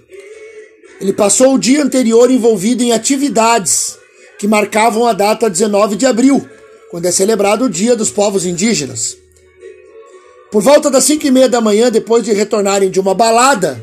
Ele 1.01 1.15
passou 1.15 1.55
o 1.55 1.59
dia 1.59 1.83
anterior 1.83 2.31
envolvido 2.31 2.83
em 2.83 2.93
atividades 2.93 3.97
que 4.39 4.47
marcavam 4.47 5.07
a 5.07 5.15
data 5.15 5.49
19 5.49 5.97
de 5.97 6.05
abril, 6.05 6.47
quando 6.91 7.07
é 7.07 7.11
celebrado 7.11 7.65
o 7.65 7.71
Dia 7.71 7.97
dos 7.97 8.11
Povos 8.11 8.45
Indígenas. 8.45 9.17
Por 10.53 10.61
volta 10.61 10.91
das 10.91 11.05
5 11.05 11.27
e 11.27 11.31
meia 11.31 11.49
da 11.49 11.63
manhã, 11.63 11.91
depois 11.91 12.23
de 12.23 12.35
retornarem 12.35 12.91
de 12.91 13.01
uma 13.01 13.15
balada, 13.15 13.83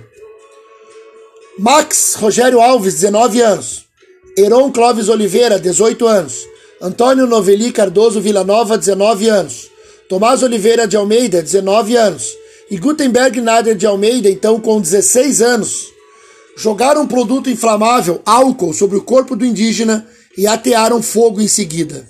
Max 1.58 2.16
Rogério 2.16 2.60
Alves, 2.60 2.96
19 2.96 3.42
anos, 3.42 3.86
Heron 4.38 4.70
Clóvis 4.74 5.08
Oliveira, 5.08 5.58
18 5.58 6.06
anos, 6.06 6.46
Antônio 6.82 7.26
Noveli 7.26 7.72
Cardoso 7.72 8.20
Villanova, 8.20 8.78
19 8.78 9.30
anos, 9.30 9.72
Tomás 10.10 10.44
Oliveira 10.44 10.86
de 10.86 10.98
Almeida, 10.98 11.42
19 11.42 11.96
anos, 11.96 12.36
e 12.70 12.78
Gutenberg 12.78 13.40
Nader 13.40 13.76
de 13.76 13.86
Almeida, 13.86 14.30
então 14.30 14.60
com 14.60 14.82
16 14.82 15.42
anos, 15.42 15.94
jogaram 16.58 17.04
um 17.04 17.08
produto 17.08 17.50
inflamável, 17.50 18.22
álcool, 18.26 18.74
sobre 18.74 18.98
o 18.98 19.02
corpo 19.02 19.34
do 19.34 19.46
indígena 19.46 20.06
e 20.38 20.46
atearam 20.46 21.02
fogo 21.02 21.40
em 21.40 21.48
seguida. 21.48 22.06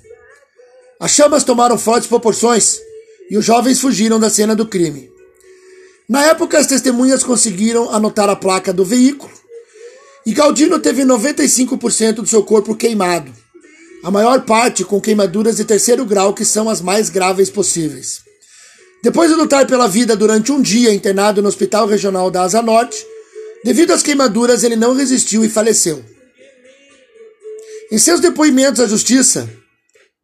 As 1.00 1.12
chamas 1.12 1.44
tomaram 1.44 1.78
fortes 1.78 2.08
proporções 2.08 2.80
e 3.30 3.38
os 3.38 3.46
jovens 3.46 3.80
fugiram 3.80 4.20
da 4.20 4.30
cena 4.30 4.56
do 4.56 4.66
crime. 4.66 5.15
Na 6.08 6.26
época, 6.26 6.60
as 6.60 6.68
testemunhas 6.68 7.24
conseguiram 7.24 7.90
anotar 7.92 8.30
a 8.30 8.36
placa 8.36 8.72
do 8.72 8.86
veículo 8.86 9.34
e 10.26 10.34
Galdino 10.34 10.80
teve 10.80 11.04
95% 11.04 12.16
do 12.16 12.28
seu 12.28 12.44
corpo 12.44 12.76
queimado, 12.76 13.32
a 14.04 14.10
maior 14.10 14.44
parte 14.44 14.84
com 14.84 15.00
queimaduras 15.00 15.58
de 15.58 15.66
terceiro 15.66 16.04
grau 16.04 16.34
que 16.34 16.44
são 16.44 16.68
as 16.68 16.82
mais 16.82 17.10
graves 17.10 17.50
possíveis. 17.50 18.22
Depois 19.04 19.30
de 19.30 19.36
lutar 19.36 19.68
pela 19.68 19.88
vida 19.88 20.16
durante 20.16 20.52
um 20.52 20.60
dia 20.60 20.92
internado 20.92 21.44
no 21.44 21.48
Hospital 21.48 21.86
Regional 21.86 22.32
da 22.32 22.42
Asa 22.42 22.62
Norte, 22.62 23.06
devido 23.64 23.94
às 23.94 24.02
queimaduras 24.02 24.64
ele 24.64 24.76
não 24.76 24.96
resistiu 24.96 25.46
e 25.46 25.50
faleceu. 25.50 26.04
Em 27.92 28.00
seus 28.00 28.20
depoimentos 28.20 28.82
à 28.82 28.88
justiça, 28.88 29.48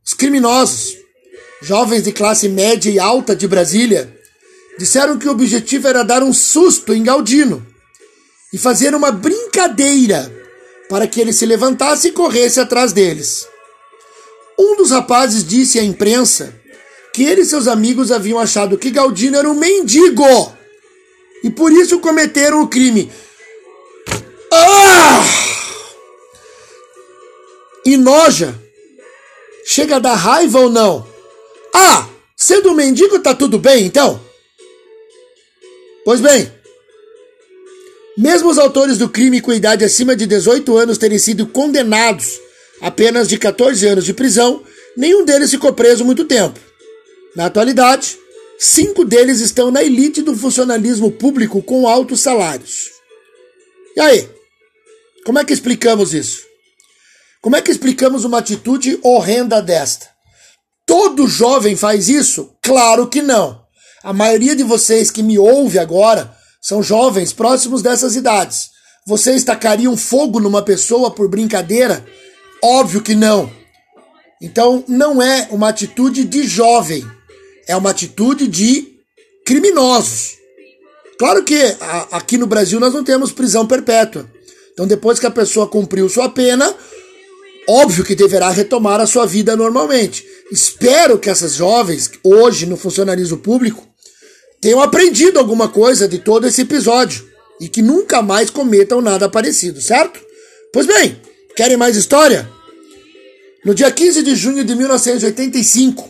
os 0.03 0.15
criminosos, 0.15 0.97
jovens 1.61 2.01
de 2.01 2.11
classe 2.11 2.49
média 2.49 2.89
e 2.89 2.97
alta 2.97 3.35
de 3.35 3.47
Brasília, 3.47 4.11
disseram 4.81 5.15
que 5.15 5.27
o 5.27 5.31
objetivo 5.31 5.87
era 5.87 6.01
dar 6.01 6.23
um 6.23 6.33
susto 6.33 6.91
em 6.91 7.03
Galdino 7.03 7.63
e 8.51 8.57
fazer 8.57 8.95
uma 8.95 9.11
brincadeira 9.11 10.33
para 10.89 11.05
que 11.05 11.21
ele 11.21 11.31
se 11.31 11.45
levantasse 11.45 12.07
e 12.07 12.11
corresse 12.11 12.59
atrás 12.59 12.91
deles. 12.91 13.47
Um 14.57 14.75
dos 14.77 14.89
rapazes 14.89 15.45
disse 15.45 15.77
à 15.77 15.83
imprensa 15.83 16.59
que 17.13 17.21
ele 17.21 17.41
e 17.41 17.45
seus 17.45 17.67
amigos 17.67 18.11
haviam 18.11 18.39
achado 18.39 18.75
que 18.75 18.89
Galdino 18.89 19.37
era 19.37 19.47
um 19.47 19.53
mendigo 19.53 20.51
e 21.43 21.51
por 21.51 21.71
isso 21.71 21.99
cometeram 21.99 22.63
o 22.63 22.67
crime. 22.67 23.11
Ah! 24.51 25.23
e 27.85 27.97
noja. 27.97 28.59
Chega 29.63 29.97
a 29.97 29.99
dar 29.99 30.15
raiva 30.15 30.59
ou 30.59 30.71
não? 30.71 31.07
Ah, 31.71 32.07
sendo 32.35 32.71
um 32.71 32.73
mendigo 32.73 33.19
tá 33.19 33.35
tudo 33.35 33.59
bem 33.59 33.85
então? 33.85 34.30
Pois 36.03 36.19
bem, 36.19 36.51
mesmo 38.17 38.49
os 38.49 38.57
autores 38.57 38.97
do 38.97 39.09
crime 39.09 39.41
com 39.41 39.53
idade 39.53 39.85
acima 39.85 40.15
de 40.15 40.25
18 40.25 40.75
anos 40.77 40.97
terem 40.97 41.17
sido 41.17 41.47
condenados 41.47 42.39
a 42.81 42.87
apenas 42.87 43.27
de 43.27 43.37
14 43.37 43.87
anos 43.87 44.05
de 44.05 44.13
prisão, 44.13 44.63
nenhum 44.97 45.23
deles 45.23 45.51
ficou 45.51 45.71
preso 45.73 46.03
muito 46.03 46.25
tempo. 46.25 46.59
Na 47.35 47.45
atualidade, 47.45 48.17
cinco 48.59 49.05
deles 49.05 49.39
estão 49.39 49.71
na 49.71 49.83
elite 49.83 50.21
do 50.21 50.35
funcionalismo 50.35 51.11
público 51.11 51.61
com 51.61 51.87
altos 51.87 52.21
salários. 52.21 52.89
E 53.95 54.01
aí? 54.01 54.29
Como 55.23 55.37
é 55.37 55.45
que 55.45 55.53
explicamos 55.53 56.13
isso? 56.13 56.41
Como 57.41 57.55
é 57.55 57.61
que 57.61 57.71
explicamos 57.71 58.25
uma 58.25 58.39
atitude 58.39 58.99
horrenda 59.03 59.61
desta? 59.61 60.09
Todo 60.85 61.27
jovem 61.27 61.75
faz 61.75 62.09
isso? 62.09 62.55
Claro 62.61 63.07
que 63.07 63.21
não. 63.21 63.60
A 64.03 64.13
maioria 64.13 64.55
de 64.55 64.63
vocês 64.63 65.11
que 65.11 65.21
me 65.21 65.37
ouve 65.37 65.77
agora 65.77 66.35
são 66.61 66.81
jovens 66.81 67.33
próximos 67.33 67.81
dessas 67.81 68.15
idades. 68.15 68.69
Vocês 69.05 69.43
tacariam 69.43 69.95
fogo 69.97 70.39
numa 70.39 70.61
pessoa 70.61 71.11
por 71.11 71.27
brincadeira? 71.27 72.05
Óbvio 72.63 73.01
que 73.01 73.15
não. 73.15 73.51
Então 74.41 74.83
não 74.87 75.21
é 75.21 75.47
uma 75.51 75.69
atitude 75.69 76.23
de 76.23 76.43
jovem, 76.43 77.05
é 77.67 77.75
uma 77.75 77.91
atitude 77.91 78.47
de 78.47 78.87
criminosos. 79.45 80.37
Claro 81.17 81.43
que 81.43 81.55
a, 81.79 82.07
aqui 82.17 82.37
no 82.37 82.47
Brasil 82.47 82.79
nós 82.79 82.93
não 82.93 83.03
temos 83.03 83.31
prisão 83.31 83.67
perpétua. 83.67 84.25
Então, 84.73 84.87
depois 84.87 85.19
que 85.19 85.27
a 85.27 85.31
pessoa 85.31 85.67
cumpriu 85.67 86.09
sua 86.09 86.29
pena, 86.29 86.73
óbvio 87.69 88.03
que 88.03 88.15
deverá 88.15 88.49
retomar 88.49 88.99
a 88.99 89.05
sua 89.05 89.27
vida 89.27 89.55
normalmente. 89.55 90.25
Espero 90.51 91.19
que 91.19 91.29
essas 91.29 91.53
jovens, 91.53 92.09
hoje 92.23 92.65
no 92.65 92.75
funcionalismo 92.75 93.37
público, 93.37 93.87
tenham 94.61 94.79
aprendido 94.79 95.39
alguma 95.39 95.67
coisa 95.67 96.07
de 96.07 96.19
todo 96.19 96.47
esse 96.47 96.61
episódio 96.61 97.27
e 97.59 97.67
que 97.67 97.81
nunca 97.81 98.21
mais 98.21 98.51
cometam 98.51 99.01
nada 99.01 99.27
parecido, 99.27 99.81
certo? 99.81 100.19
Pois 100.71 100.85
bem, 100.85 101.19
querem 101.55 101.75
mais 101.75 101.95
história? 101.95 102.47
No 103.65 103.73
dia 103.73 103.91
15 103.91 104.23
de 104.23 104.35
junho 104.35 104.63
de 104.63 104.75
1985, 104.75 106.07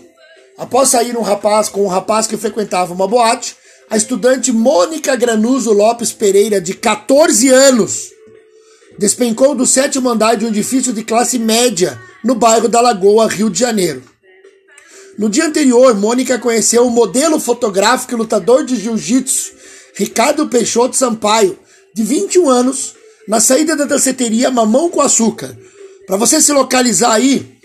após 0.58 0.90
sair 0.90 1.18
um 1.18 1.22
rapaz 1.22 1.70
com 1.70 1.84
um 1.84 1.88
rapaz 1.88 2.28
que 2.28 2.38
frequentava 2.38 2.94
uma 2.94 3.08
boate, 3.08 3.56
a 3.90 3.98
estudante 3.98 4.52
Mônica 4.52 5.16
Granuso 5.16 5.74
Lopes 5.74 6.12
Pereira, 6.14 6.62
de 6.62 6.74
14 6.74 7.50
anos, 7.50 8.12
despencou 8.98 9.56
do 9.56 9.66
sétimo 9.66 10.10
andar 10.10 10.36
de 10.36 10.46
um 10.46 10.50
edifício 10.50 10.94
de 10.94 11.04
classe 11.04 11.40
média 11.40 12.00
no 12.24 12.36
bairro 12.36 12.70
da 12.70 12.80
Lagoa, 12.80 13.28
Rio 13.28 13.50
de 13.50 13.60
Janeiro. 13.60 14.11
No 15.18 15.30
dia 15.30 15.46
anterior, 15.46 15.94
Mônica 15.96 16.40
conheceu 16.40 16.86
o 16.86 16.90
modelo 16.90 17.40
fotográfico 17.40 18.14
e 18.14 18.18
lutador 18.18 18.64
de 18.64 18.76
jiu-jitsu 18.76 19.52
Ricardo 19.96 20.48
Peixoto 20.48 20.96
Sampaio, 20.96 21.60
de 21.94 22.04
21 22.04 22.50
anos, 22.50 22.96
na 23.28 23.40
saída 23.40 23.76
da 23.76 23.86
danceteria 23.86 24.50
Mamão 24.50 24.90
com 24.90 25.02
Açúcar. 25.02 25.58
Para 26.08 26.18
você 26.18 26.42
se 26.42 26.52
localizar 26.52 27.12
aí, 27.12 27.58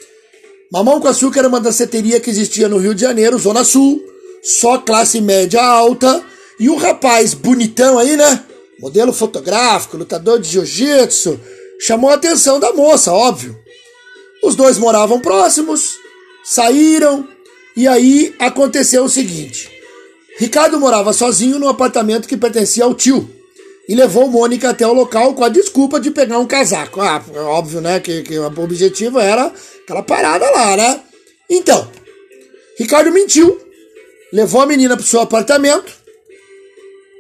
Mamão 0.72 1.00
com 1.00 1.08
Açúcar 1.08 1.40
era 1.40 1.48
uma 1.48 1.60
danceteria 1.60 2.18
que 2.20 2.28
existia 2.28 2.68
no 2.68 2.78
Rio 2.78 2.94
de 2.94 3.02
Janeiro, 3.02 3.38
Zona 3.38 3.62
Sul, 3.62 4.02
só 4.42 4.78
classe 4.78 5.20
média 5.20 5.62
alta, 5.62 6.24
e 6.58 6.68
o 6.68 6.76
rapaz 6.76 7.34
bonitão 7.34 7.98
aí, 7.98 8.16
né? 8.16 8.44
Modelo 8.80 9.12
fotográfico, 9.12 9.96
lutador 9.96 10.40
de 10.40 10.50
jiu-jitsu, 10.50 11.40
chamou 11.80 12.10
a 12.10 12.14
atenção 12.14 12.58
da 12.58 12.72
moça, 12.72 13.12
óbvio. 13.12 13.56
Os 14.42 14.54
dois 14.54 14.78
moravam 14.78 15.20
próximos, 15.20 15.96
saíram, 16.44 17.26
e 17.76 17.86
aí 17.86 18.34
aconteceu 18.38 19.04
o 19.04 19.08
seguinte: 19.08 19.70
Ricardo 20.38 20.80
morava 20.80 21.12
sozinho 21.12 21.58
no 21.58 21.68
apartamento 21.68 22.26
que 22.26 22.36
pertencia 22.36 22.84
ao 22.84 22.94
tio 22.94 23.28
e 23.88 23.94
levou 23.94 24.28
Mônica 24.28 24.70
até 24.70 24.86
o 24.86 24.92
local 24.92 25.34
com 25.34 25.44
a 25.44 25.48
desculpa 25.48 26.00
de 26.00 26.10
pegar 26.10 26.38
um 26.38 26.46
casaco. 26.46 27.00
Ah, 27.00 27.22
é 27.32 27.40
óbvio, 27.40 27.80
né? 27.80 28.00
Que, 28.00 28.22
que 28.22 28.38
o 28.38 28.46
objetivo 28.46 29.20
era 29.20 29.52
aquela 29.84 30.02
parada 30.02 30.50
lá, 30.50 30.76
né? 30.76 31.00
Então, 31.48 31.88
Ricardo 32.78 33.12
mentiu, 33.12 33.60
levou 34.32 34.60
a 34.60 34.66
menina 34.66 34.96
para 34.96 35.04
o 35.04 35.06
seu 35.06 35.20
apartamento 35.20 35.92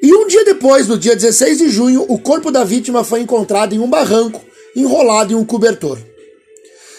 e 0.02 0.14
um 0.14 0.26
dia 0.26 0.44
depois, 0.44 0.86
no 0.88 0.98
dia 0.98 1.16
16 1.16 1.58
de 1.58 1.70
junho, 1.70 2.04
o 2.08 2.18
corpo 2.18 2.50
da 2.50 2.64
vítima 2.64 3.02
foi 3.02 3.20
encontrado 3.20 3.74
em 3.74 3.78
um 3.78 3.88
barranco, 3.88 4.44
enrolado 4.74 5.32
em 5.32 5.36
um 5.36 5.44
cobertor. 5.44 5.98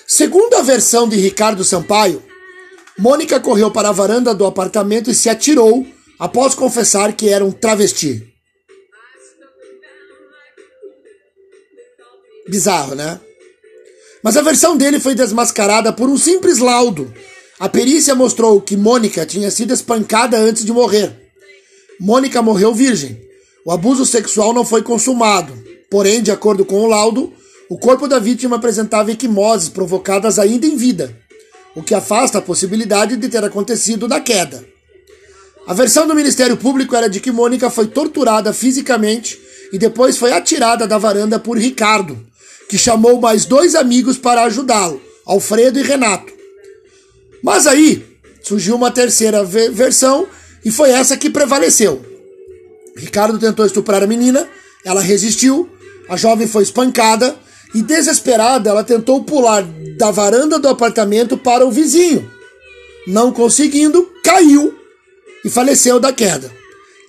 Segundo 0.07 0.55
a 0.55 0.61
versão 0.61 1.07
de 1.07 1.17
Ricardo 1.17 1.63
Sampaio, 1.63 2.23
Mônica 2.97 3.39
correu 3.39 3.69
para 3.69 3.89
a 3.89 3.91
varanda 3.91 4.33
do 4.33 4.45
apartamento 4.45 5.11
e 5.11 5.15
se 5.15 5.29
atirou 5.29 5.85
após 6.17 6.55
confessar 6.55 7.13
que 7.13 7.29
era 7.29 7.45
um 7.45 7.51
travesti. 7.51 8.33
Bizarro, 12.47 12.95
né? 12.95 13.19
Mas 14.23 14.35
a 14.35 14.41
versão 14.41 14.75
dele 14.75 14.99
foi 14.99 15.13
desmascarada 15.13 15.93
por 15.93 16.09
um 16.09 16.17
simples 16.17 16.57
laudo. 16.57 17.13
A 17.59 17.69
perícia 17.69 18.15
mostrou 18.15 18.59
que 18.61 18.75
Mônica 18.75 19.25
tinha 19.25 19.51
sido 19.51 19.73
espancada 19.73 20.37
antes 20.37 20.65
de 20.65 20.71
morrer. 20.71 21.15
Mônica 21.99 22.41
morreu 22.41 22.73
virgem. 22.73 23.21
O 23.65 23.71
abuso 23.71 24.05
sexual 24.05 24.53
não 24.53 24.65
foi 24.65 24.81
consumado. 24.81 25.53
Porém, 25.89 26.21
de 26.21 26.31
acordo 26.31 26.65
com 26.65 26.81
o 26.81 26.87
laudo, 26.87 27.33
o 27.69 27.77
corpo 27.77 28.07
da 28.07 28.19
vítima 28.19 28.55
apresentava 28.55 29.11
equimoses 29.11 29.69
provocadas 29.69 30.39
ainda 30.39 30.65
em 30.65 30.75
vida, 30.75 31.17
o 31.77 31.83
que 31.83 31.93
afasta 31.93 32.39
a 32.39 32.41
possibilidade 32.41 33.15
de 33.15 33.29
ter 33.29 33.43
acontecido 33.43 34.07
na 34.07 34.19
queda. 34.19 34.67
A 35.67 35.75
versão 35.75 36.07
do 36.07 36.15
Ministério 36.15 36.57
Público 36.57 36.95
era 36.95 37.07
de 37.07 37.19
que 37.19 37.31
Mônica 37.31 37.69
foi 37.69 37.85
torturada 37.85 38.51
fisicamente 38.51 39.39
e 39.71 39.77
depois 39.77 40.17
foi 40.17 40.31
atirada 40.31 40.87
da 40.87 40.97
varanda 40.97 41.37
por 41.37 41.55
Ricardo, 41.55 42.19
que 42.67 42.79
chamou 42.79 43.21
mais 43.21 43.45
dois 43.45 43.75
amigos 43.75 44.17
para 44.17 44.41
ajudá-lo, 44.45 44.99
Alfredo 45.23 45.77
e 45.77 45.83
Renato. 45.83 46.33
Mas 47.43 47.67
aí 47.67 48.03
surgiu 48.41 48.75
uma 48.75 48.89
terceira 48.89 49.43
versão 49.43 50.27
e 50.65 50.71
foi 50.71 50.89
essa 50.89 51.15
que 51.15 51.29
prevaleceu. 51.29 52.03
Ricardo 52.95 53.37
tentou 53.37 53.67
estuprar 53.67 54.01
a 54.01 54.07
menina, 54.07 54.49
ela 54.83 54.99
resistiu, 54.99 55.69
a 56.09 56.17
jovem 56.17 56.47
foi 56.47 56.63
espancada 56.63 57.37
e, 57.73 57.81
desesperada, 57.81 58.69
ela 58.69 58.83
tentou 58.83 59.23
pular 59.23 59.63
da 59.97 60.11
varanda 60.11 60.59
do 60.59 60.67
apartamento 60.67 61.37
para 61.37 61.65
o 61.65 61.71
vizinho. 61.71 62.29
Não 63.05 63.31
conseguindo, 63.31 64.09
caiu 64.23 64.73
e 65.43 65.49
faleceu 65.49 65.99
da 65.99 66.11
queda. 66.11 66.51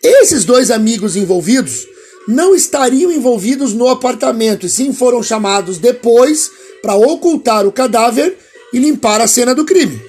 Esses 0.03 0.45
dois 0.45 0.71
amigos 0.71 1.17
envolvidos 1.17 1.87
não 2.29 2.55
estariam 2.55 3.11
envolvidos 3.11 3.73
no 3.73 3.89
apartamento 3.89 4.67
e 4.67 4.69
sim 4.69 4.93
foram 4.93 5.23
chamados 5.23 5.79
depois 5.79 6.51
para 6.83 6.95
ocultar 6.95 7.67
o 7.67 7.73
cadáver 7.73 8.37
e 8.73 8.79
limpar 8.79 9.21
a 9.21 9.27
cena 9.27 9.55
do 9.55 9.65
crime. 9.65 10.01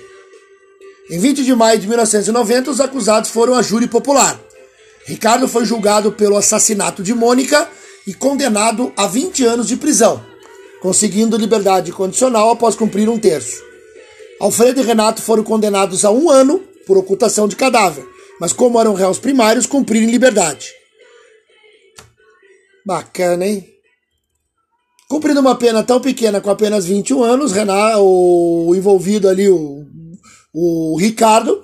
Em 1.10 1.18
20 1.18 1.44
de 1.44 1.56
maio 1.56 1.80
de 1.80 1.88
1990, 1.88 2.70
os 2.70 2.80
acusados 2.80 3.32
foram 3.32 3.56
a 3.56 3.62
júri 3.64 3.88
popular. 3.88 4.40
Ricardo 5.06 5.48
foi 5.48 5.66
julgado 5.66 6.12
pelo 6.12 6.38
assassinato 6.38 7.02
de 7.02 7.16
Mônica 7.16 7.68
e 8.06 8.14
condenado 8.14 8.94
a 8.96 9.08
20 9.08 9.44
anos 9.46 9.68
de 9.68 9.76
prisão, 9.76 10.24
conseguindo 10.82 11.38
liberdade 11.38 11.92
condicional 11.92 12.50
após 12.50 12.76
cumprir 12.76 13.10
um 13.10 13.20
terço. 13.20 13.62
Alfredo 14.40 14.80
e 14.80 14.84
Renato 14.84 15.22
foram 15.22 15.44
condenados 15.44 16.06
a 16.06 16.12
um 16.12 16.30
ano 16.30 16.60
por 16.88 16.98
ocultação 16.98 17.48
de 17.48 17.56
cadáver, 17.56 18.08
mas 18.40 18.54
como 18.54 18.80
eram 18.80 18.94
réus 18.94 19.20
primários, 19.20 19.66
cumpriram 19.66 20.10
liberdade. 20.10 20.72
Bacana, 22.86 23.46
hein? 23.46 23.68
Cumprindo 25.10 25.42
uma 25.42 25.56
pena 25.56 25.84
tão 25.84 26.00
pequena 26.00 26.40
com 26.40 26.50
apenas 26.50 26.86
21 26.86 27.24
anos, 27.24 27.52
Renato, 27.52 28.00
o 28.02 28.74
envolvido 28.76 29.28
ali, 29.28 29.50
o, 29.50 29.86
o 30.54 30.98
Ricardo, 30.98 31.62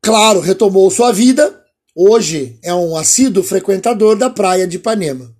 claro, 0.00 0.40
retomou 0.40 0.90
sua 0.90 1.12
vida. 1.12 1.60
Hoje 1.94 2.58
é 2.62 2.72
um 2.72 2.96
assíduo 2.96 3.42
frequentador 3.42 4.16
da 4.16 4.30
praia 4.30 4.66
de 4.66 4.76
Ipanema. 4.76 5.34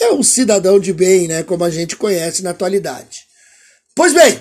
É 0.00 0.12
um 0.12 0.22
cidadão 0.22 0.78
de 0.78 0.92
bem, 0.92 1.28
né? 1.28 1.42
Como 1.42 1.64
a 1.64 1.70
gente 1.70 1.96
conhece 1.96 2.42
na 2.42 2.50
atualidade. 2.50 3.20
Pois 3.94 4.12
bem, 4.12 4.40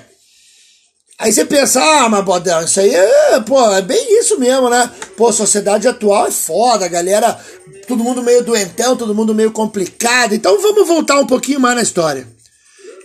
Aí 1.22 1.32
você 1.32 1.46
pensa, 1.46 1.80
ah, 1.80 2.10
mas 2.10 2.26
Bodão, 2.26 2.64
isso 2.64 2.80
aí 2.80 2.96
é, 2.96 3.40
pô, 3.42 3.72
é 3.74 3.82
bem 3.84 4.20
isso 4.20 4.40
mesmo, 4.40 4.72
né? 4.72 4.92
Pô, 5.16 5.32
sociedade 5.32 5.88
atual 5.88 6.26
é 6.26 6.32
foda, 6.32 6.88
galera, 6.88 7.40
todo 7.88 8.04
mundo 8.04 8.24
meio 8.24 8.44
doentão, 8.44 8.98
todo 8.98 9.14
mundo 9.14 9.36
meio 9.36 9.52
complicado. 9.52 10.34
Então 10.34 10.60
vamos 10.60 10.88
voltar 10.88 11.20
um 11.20 11.28
pouquinho 11.28 11.60
mais 11.60 11.76
na 11.76 11.84
história. 11.84 12.28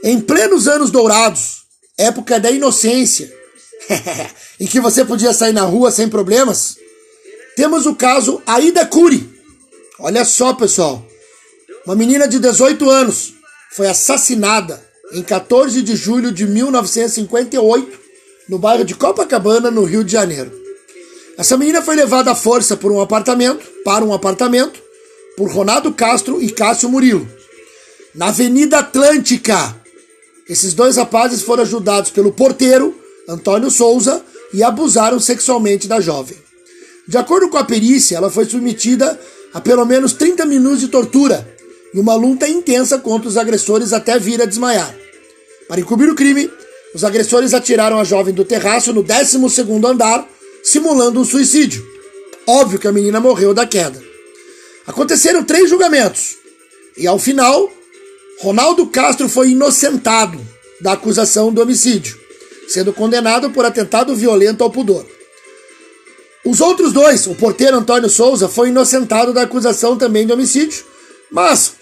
Em 0.03 0.19
plenos 0.19 0.67
anos 0.67 0.91
dourados, 0.91 1.57
época 1.99 2.41
da 2.41 2.51
inocência, 2.51 3.31
em 4.59 4.67
que 4.67 4.81
você 4.81 5.05
podia 5.05 5.35
sair 5.35 5.53
na 5.53 5.65
rua 5.65 5.91
sem 5.91 6.09
problemas, 6.09 6.79
temos 7.55 7.85
o 7.85 7.95
caso 7.95 8.43
Aida 8.47 8.87
Curi. 8.87 9.29
Olha 10.01 10.25
só, 10.25 10.55
pessoal. 10.55 11.07
Uma 11.87 11.95
menina 11.95 12.27
de 12.27 12.41
18 12.41 12.91
anos 12.91 13.35
foi 13.71 13.87
assassinada 13.87 14.85
em 15.13 15.23
14 15.23 15.81
de 15.83 15.95
julho 15.95 16.33
de 16.33 16.45
1958 16.45 17.97
no 18.49 18.59
bairro 18.59 18.85
de 18.85 18.93
Copacabana, 18.93 19.71
no 19.71 19.85
Rio 19.85 20.03
de 20.03 20.11
Janeiro. 20.11 20.51
Essa 21.39 21.57
menina 21.57 21.81
foi 21.81 21.95
levada 21.95 22.33
à 22.33 22.35
força 22.35 22.77
por 22.77 22.91
um 22.91 23.01
apartamento, 23.01 23.65
para 23.85 24.05
um 24.05 24.13
apartamento, 24.13 24.83
por 25.37 25.49
Ronaldo 25.49 25.93
Castro 25.93 26.43
e 26.43 26.51
Cássio 26.51 26.89
Murilo. 26.89 27.29
Na 28.13 28.29
Avenida 28.29 28.81
Atlântica. 28.81 29.77
Esses 30.49 30.75
dois 30.75 30.97
rapazes 30.97 31.43
foram 31.43 31.63
ajudados 31.63 32.11
pelo 32.11 32.33
porteiro, 32.33 32.99
Antônio 33.29 33.71
Souza, 33.71 34.25
e 34.53 34.61
abusaram 34.61 35.21
sexualmente 35.21 35.87
da 35.87 36.01
jovem. 36.01 36.37
De 37.07 37.17
acordo 37.17 37.49
com 37.49 37.59
a 37.59 37.65
perícia, 37.65 38.17
ela 38.17 38.31
foi 38.31 38.45
submetida 38.45 39.17
a 39.55 39.61
pelo 39.61 39.85
menos 39.85 40.15
30 40.15 40.45
minutos 40.47 40.81
de 40.81 40.89
tortura 40.89 41.56
e 41.97 41.99
uma 41.99 42.15
luta 42.15 42.47
intensa 42.47 42.99
contra 42.99 43.27
os 43.27 43.39
agressores 43.39 43.95
até 43.95 44.19
vir 44.19 44.43
a 44.43 44.45
desmaiar. 44.45 44.95
Para 45.67 45.81
encobrir 45.81 46.11
o 46.11 46.15
crime, 46.15 46.51
os 46.95 47.03
agressores 47.03 47.55
atiraram 47.55 47.99
a 47.99 48.05
jovem 48.05 48.35
do 48.35 48.45
terraço 48.45 48.93
no 48.93 49.03
12 49.03 49.39
andar, 49.83 50.29
simulando 50.63 51.19
um 51.19 51.25
suicídio. 51.25 51.83
Óbvio 52.47 52.79
que 52.79 52.87
a 52.87 52.93
menina 52.93 53.19
morreu 53.19 53.55
da 53.55 53.67
queda. 53.67 53.99
Aconteceram 54.87 55.43
três 55.43 55.71
julgamentos. 55.71 56.37
E 56.99 57.07
ao 57.07 57.19
final, 57.19 57.73
Ronaldo 58.41 58.87
Castro 58.89 59.27
foi 59.27 59.53
inocentado 59.53 60.39
da 60.83 60.93
acusação 60.93 61.51
do 61.51 61.63
homicídio, 61.63 62.21
sendo 62.69 62.93
condenado 62.93 63.49
por 63.51 63.65
atentado 63.65 64.15
violento 64.15 64.63
ao 64.63 64.71
pudor. 64.71 65.07
Os 66.45 66.61
outros 66.61 66.93
dois, 66.93 67.27
o 67.27 67.35
porteiro 67.35 67.79
Antônio 67.79 68.11
Souza, 68.11 68.51
foi 68.51 68.69
inocentado 68.69 69.33
da 69.33 69.43
acusação 69.43 69.97
também 69.97 70.27
de 70.27 70.33
homicídio, 70.35 70.85
mas 71.31 71.73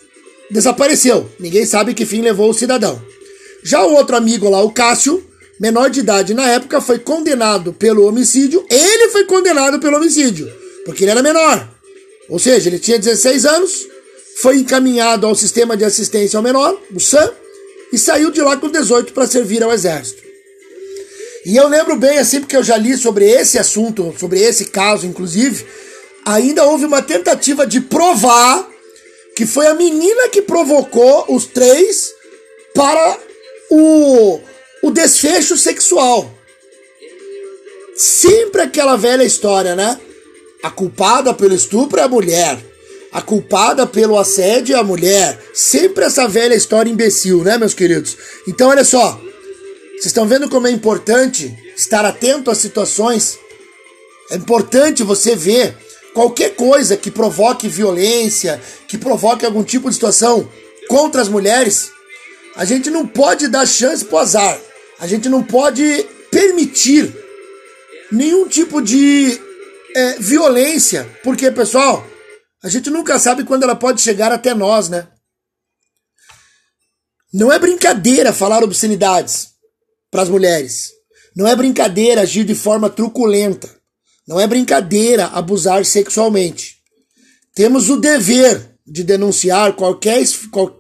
desapareceu. 0.50 1.28
Ninguém 1.38 1.66
sabe 1.66 1.94
que 1.94 2.06
fim 2.06 2.20
levou 2.20 2.50
o 2.50 2.54
cidadão. 2.54 3.00
Já 3.62 3.82
o 3.84 3.94
outro 3.94 4.16
amigo 4.16 4.48
lá, 4.48 4.62
o 4.62 4.70
Cássio, 4.70 5.24
menor 5.58 5.88
de 5.90 6.00
idade 6.00 6.34
na 6.34 6.48
época, 6.50 6.80
foi 6.80 6.98
condenado 6.98 7.72
pelo 7.72 8.06
homicídio. 8.06 8.64
Ele 8.68 9.08
foi 9.08 9.24
condenado 9.24 9.80
pelo 9.80 9.96
homicídio, 9.96 10.50
porque 10.84 11.04
ele 11.04 11.10
era 11.10 11.22
menor. 11.22 11.68
Ou 12.28 12.38
seja, 12.38 12.68
ele 12.68 12.78
tinha 12.78 12.98
16 12.98 13.44
anos, 13.44 13.86
foi 14.36 14.58
encaminhado 14.58 15.26
ao 15.26 15.34
sistema 15.34 15.76
de 15.76 15.84
assistência 15.84 16.36
ao 16.36 16.42
menor, 16.42 16.78
o 16.94 17.00
SAM, 17.00 17.30
e 17.92 17.98
saiu 17.98 18.30
de 18.30 18.40
lá 18.40 18.56
com 18.56 18.68
18 18.68 19.12
para 19.12 19.26
servir 19.26 19.62
ao 19.62 19.72
exército. 19.72 20.22
E 21.46 21.56
eu 21.56 21.68
lembro 21.68 21.96
bem, 21.96 22.18
assim, 22.18 22.40
porque 22.40 22.56
eu 22.56 22.62
já 22.62 22.76
li 22.76 22.96
sobre 22.96 23.26
esse 23.26 23.58
assunto, 23.58 24.14
sobre 24.18 24.40
esse 24.40 24.66
caso, 24.66 25.06
inclusive, 25.06 25.64
ainda 26.24 26.64
houve 26.64 26.86
uma 26.86 27.02
tentativa 27.02 27.66
de 27.66 27.80
provar 27.80 28.66
que 29.36 29.46
foi 29.46 29.66
a 29.66 29.74
menina 29.74 30.28
que 30.28 30.42
provocou 30.42 31.26
os 31.28 31.46
três 31.46 32.12
para 32.74 33.18
o, 33.70 34.40
o 34.82 34.90
desfecho 34.90 35.56
sexual. 35.56 36.32
Sempre 37.96 38.62
aquela 38.62 38.96
velha 38.96 39.24
história, 39.24 39.76
né? 39.76 40.00
A 40.62 40.70
culpada 40.70 41.34
pelo 41.34 41.54
estupro 41.54 42.00
é 42.00 42.02
a 42.02 42.08
mulher. 42.08 42.58
A 43.12 43.22
culpada 43.22 43.86
pelo 43.86 44.18
assédio 44.18 44.74
é 44.74 44.78
a 44.78 44.82
mulher. 44.82 45.40
Sempre 45.52 46.04
essa 46.04 46.26
velha 46.26 46.54
história 46.54 46.90
imbecil, 46.90 47.44
né, 47.44 47.56
meus 47.56 47.74
queridos? 47.74 48.16
Então, 48.48 48.70
olha 48.70 48.84
só. 48.84 49.20
Vocês 49.90 50.06
estão 50.06 50.26
vendo 50.26 50.48
como 50.48 50.66
é 50.66 50.70
importante 50.70 51.56
estar 51.76 52.04
atento 52.04 52.50
às 52.50 52.58
situações? 52.58 53.38
É 54.30 54.36
importante 54.36 55.04
você 55.04 55.36
ver 55.36 55.76
qualquer 56.14 56.54
coisa 56.54 56.96
que 56.96 57.10
provoque 57.10 57.68
violência, 57.68 58.62
que 58.88 58.96
provoque 58.96 59.44
algum 59.44 59.64
tipo 59.64 59.88
de 59.88 59.94
situação 59.94 60.48
contra 60.88 61.20
as 61.20 61.28
mulheres. 61.28 61.90
A 62.56 62.64
gente 62.64 62.88
não 62.88 63.06
pode 63.06 63.48
dar 63.48 63.66
chance 63.66 64.04
pro 64.04 64.18
azar. 64.18 64.58
A 65.00 65.06
gente 65.06 65.28
não 65.28 65.42
pode 65.42 66.06
permitir 66.30 67.12
nenhum 68.10 68.48
tipo 68.48 68.80
de 68.80 69.38
é, 69.94 70.18
violência, 70.18 71.08
porque, 71.22 71.50
pessoal, 71.50 72.06
a 72.62 72.68
gente 72.68 72.88
nunca 72.90 73.18
sabe 73.18 73.44
quando 73.44 73.64
ela 73.64 73.74
pode 73.74 74.00
chegar 74.00 74.32
até 74.32 74.54
nós, 74.54 74.88
né? 74.88 75.08
Não 77.32 77.52
é 77.52 77.58
brincadeira 77.58 78.32
falar 78.32 78.62
obscenidades 78.62 79.48
para 80.10 80.22
as 80.22 80.28
mulheres. 80.28 80.92
Não 81.36 81.48
é 81.48 81.56
brincadeira 81.56 82.20
agir 82.20 82.44
de 82.44 82.54
forma 82.54 82.88
truculenta. 82.88 83.68
Não 84.26 84.40
é 84.40 84.46
brincadeira 84.46 85.26
abusar 85.26 85.84
sexualmente. 85.84 86.76
Temos 87.54 87.90
o 87.90 87.96
dever 87.96 88.78
de 88.86 89.02
denunciar 89.02 89.74
qualquer, 89.74 90.22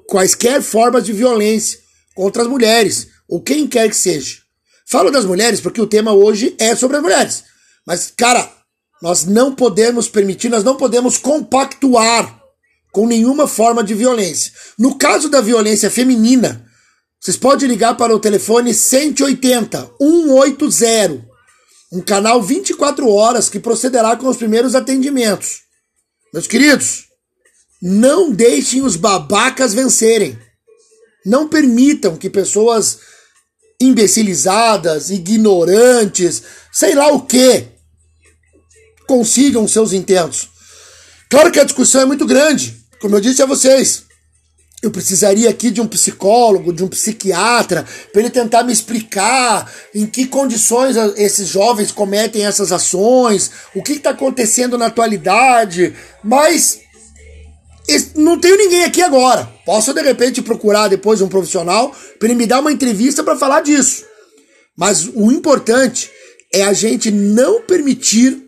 quaisquer 0.08 0.62
formas 0.62 1.04
de 1.04 1.12
violência 1.12 1.78
contra 2.14 2.42
as 2.42 2.48
mulheres, 2.48 3.08
ou 3.28 3.40
quem 3.40 3.66
quer 3.66 3.88
que 3.88 3.96
seja. 3.96 4.38
Falo 4.86 5.10
das 5.10 5.24
mulheres 5.24 5.60
porque 5.60 5.80
o 5.80 5.86
tema 5.86 6.12
hoje 6.12 6.54
é 6.58 6.74
sobre 6.76 6.96
as 6.96 7.02
mulheres. 7.02 7.44
Mas, 7.86 8.12
cara, 8.16 8.50
nós 9.02 9.24
não 9.24 9.54
podemos 9.54 10.08
permitir, 10.08 10.48
nós 10.48 10.64
não 10.64 10.76
podemos 10.76 11.18
compactuar 11.18 12.40
com 12.92 13.06
nenhuma 13.06 13.46
forma 13.46 13.82
de 13.82 13.92
violência. 13.92 14.52
No 14.78 14.96
caso 14.96 15.28
da 15.28 15.40
violência 15.40 15.90
feminina, 15.90 16.64
vocês 17.20 17.36
podem 17.36 17.68
ligar 17.68 17.96
para 17.96 18.14
o 18.14 18.20
telefone 18.20 18.72
180 18.72 19.90
180, 19.98 21.33
um 21.94 22.00
canal 22.00 22.42
24 22.42 23.08
horas 23.08 23.48
que 23.48 23.60
procederá 23.60 24.16
com 24.16 24.26
os 24.26 24.36
primeiros 24.36 24.74
atendimentos. 24.74 25.60
Meus 26.32 26.48
queridos, 26.48 27.04
não 27.80 28.32
deixem 28.32 28.82
os 28.82 28.96
babacas 28.96 29.72
vencerem. 29.72 30.36
Não 31.24 31.48
permitam 31.48 32.16
que 32.16 32.28
pessoas 32.28 32.98
imbecilizadas, 33.80 35.10
ignorantes, 35.10 36.42
sei 36.72 36.94
lá 36.94 37.08
o 37.12 37.22
que, 37.22 37.68
consigam 39.06 39.68
seus 39.68 39.92
intentos. 39.92 40.48
Claro 41.30 41.52
que 41.52 41.60
a 41.60 41.64
discussão 41.64 42.02
é 42.02 42.06
muito 42.06 42.26
grande, 42.26 42.84
como 43.00 43.16
eu 43.16 43.20
disse 43.20 43.42
a 43.42 43.46
vocês. 43.46 44.03
Eu 44.84 44.90
precisaria 44.90 45.48
aqui 45.48 45.70
de 45.70 45.80
um 45.80 45.86
psicólogo, 45.86 46.72
de 46.72 46.84
um 46.84 46.88
psiquiatra, 46.88 47.86
para 48.12 48.20
ele 48.20 48.30
tentar 48.30 48.62
me 48.62 48.72
explicar 48.72 49.72
em 49.94 50.06
que 50.06 50.26
condições 50.26 50.96
esses 51.16 51.48
jovens 51.48 51.90
cometem 51.90 52.44
essas 52.44 52.70
ações, 52.70 53.50
o 53.74 53.82
que 53.82 53.92
está 53.92 54.10
acontecendo 54.10 54.76
na 54.76 54.86
atualidade, 54.86 55.94
mas 56.22 56.80
não 58.14 58.38
tenho 58.38 58.58
ninguém 58.58 58.84
aqui 58.84 59.00
agora. 59.00 59.48
Posso 59.64 59.94
de 59.94 60.02
repente 60.02 60.42
procurar 60.42 60.88
depois 60.88 61.20
um 61.20 61.28
profissional 61.28 61.94
para 62.18 62.28
ele 62.28 62.36
me 62.36 62.46
dar 62.46 62.60
uma 62.60 62.72
entrevista 62.72 63.22
para 63.22 63.36
falar 63.36 63.62
disso. 63.62 64.04
Mas 64.76 65.06
o 65.06 65.32
importante 65.32 66.10
é 66.52 66.62
a 66.62 66.72
gente 66.72 67.10
não 67.10 67.62
permitir 67.62 68.44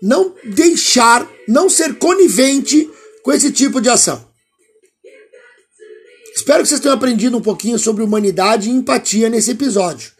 não 0.00 0.34
deixar, 0.44 1.26
não 1.48 1.70
ser 1.70 1.94
conivente 1.94 2.90
com 3.22 3.32
esse 3.32 3.50
tipo 3.50 3.80
de 3.80 3.88
ação. 3.88 4.33
Espero 6.34 6.62
que 6.62 6.68
vocês 6.68 6.80
tenham 6.80 6.94
aprendido 6.94 7.36
um 7.36 7.40
pouquinho 7.40 7.78
sobre 7.78 8.02
humanidade 8.02 8.68
e 8.68 8.72
empatia 8.72 9.30
nesse 9.30 9.52
episódio. 9.52 10.10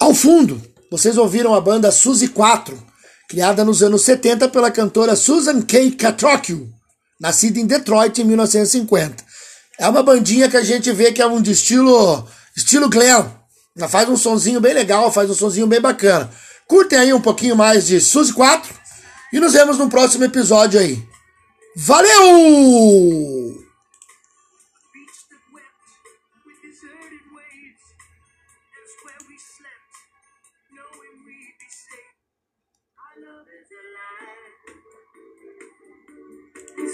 Ao 0.00 0.14
fundo, 0.14 0.60
vocês 0.90 1.16
ouviram 1.16 1.54
a 1.54 1.60
banda 1.60 1.90
Suzy 1.90 2.28
4, 2.28 2.76
criada 3.28 3.64
nos 3.64 3.82
anos 3.82 4.02
70 4.02 4.48
pela 4.48 4.70
cantora 4.70 5.16
Susan 5.16 5.62
K. 5.62 5.92
Catrocchio, 5.92 6.68
nascida 7.18 7.58
em 7.58 7.66
Detroit 7.66 8.20
em 8.20 8.24
1950. 8.24 9.24
É 9.78 9.88
uma 9.88 10.02
bandinha 10.02 10.48
que 10.48 10.56
a 10.56 10.62
gente 10.62 10.92
vê 10.92 11.10
que 11.10 11.22
é 11.22 11.26
um 11.26 11.40
de 11.40 11.52
estilo, 11.52 12.26
estilo 12.54 12.88
glam. 12.88 13.30
Ela 13.76 13.88
faz 13.88 14.08
um 14.08 14.16
sonzinho 14.16 14.60
bem 14.60 14.74
legal, 14.74 15.10
faz 15.10 15.30
um 15.30 15.34
sonzinho 15.34 15.66
bem 15.66 15.80
bacana. 15.80 16.30
Curtem 16.66 16.98
aí 16.98 17.12
um 17.14 17.20
pouquinho 17.20 17.56
mais 17.56 17.86
de 17.86 17.98
Suzy 17.98 18.32
4 18.34 18.74
e 19.32 19.40
nos 19.40 19.54
vemos 19.54 19.78
no 19.78 19.88
próximo 19.88 20.24
episódio 20.24 20.78
aí. 20.78 21.02
Valeu! 21.76 23.39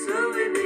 stumbling 0.06 0.56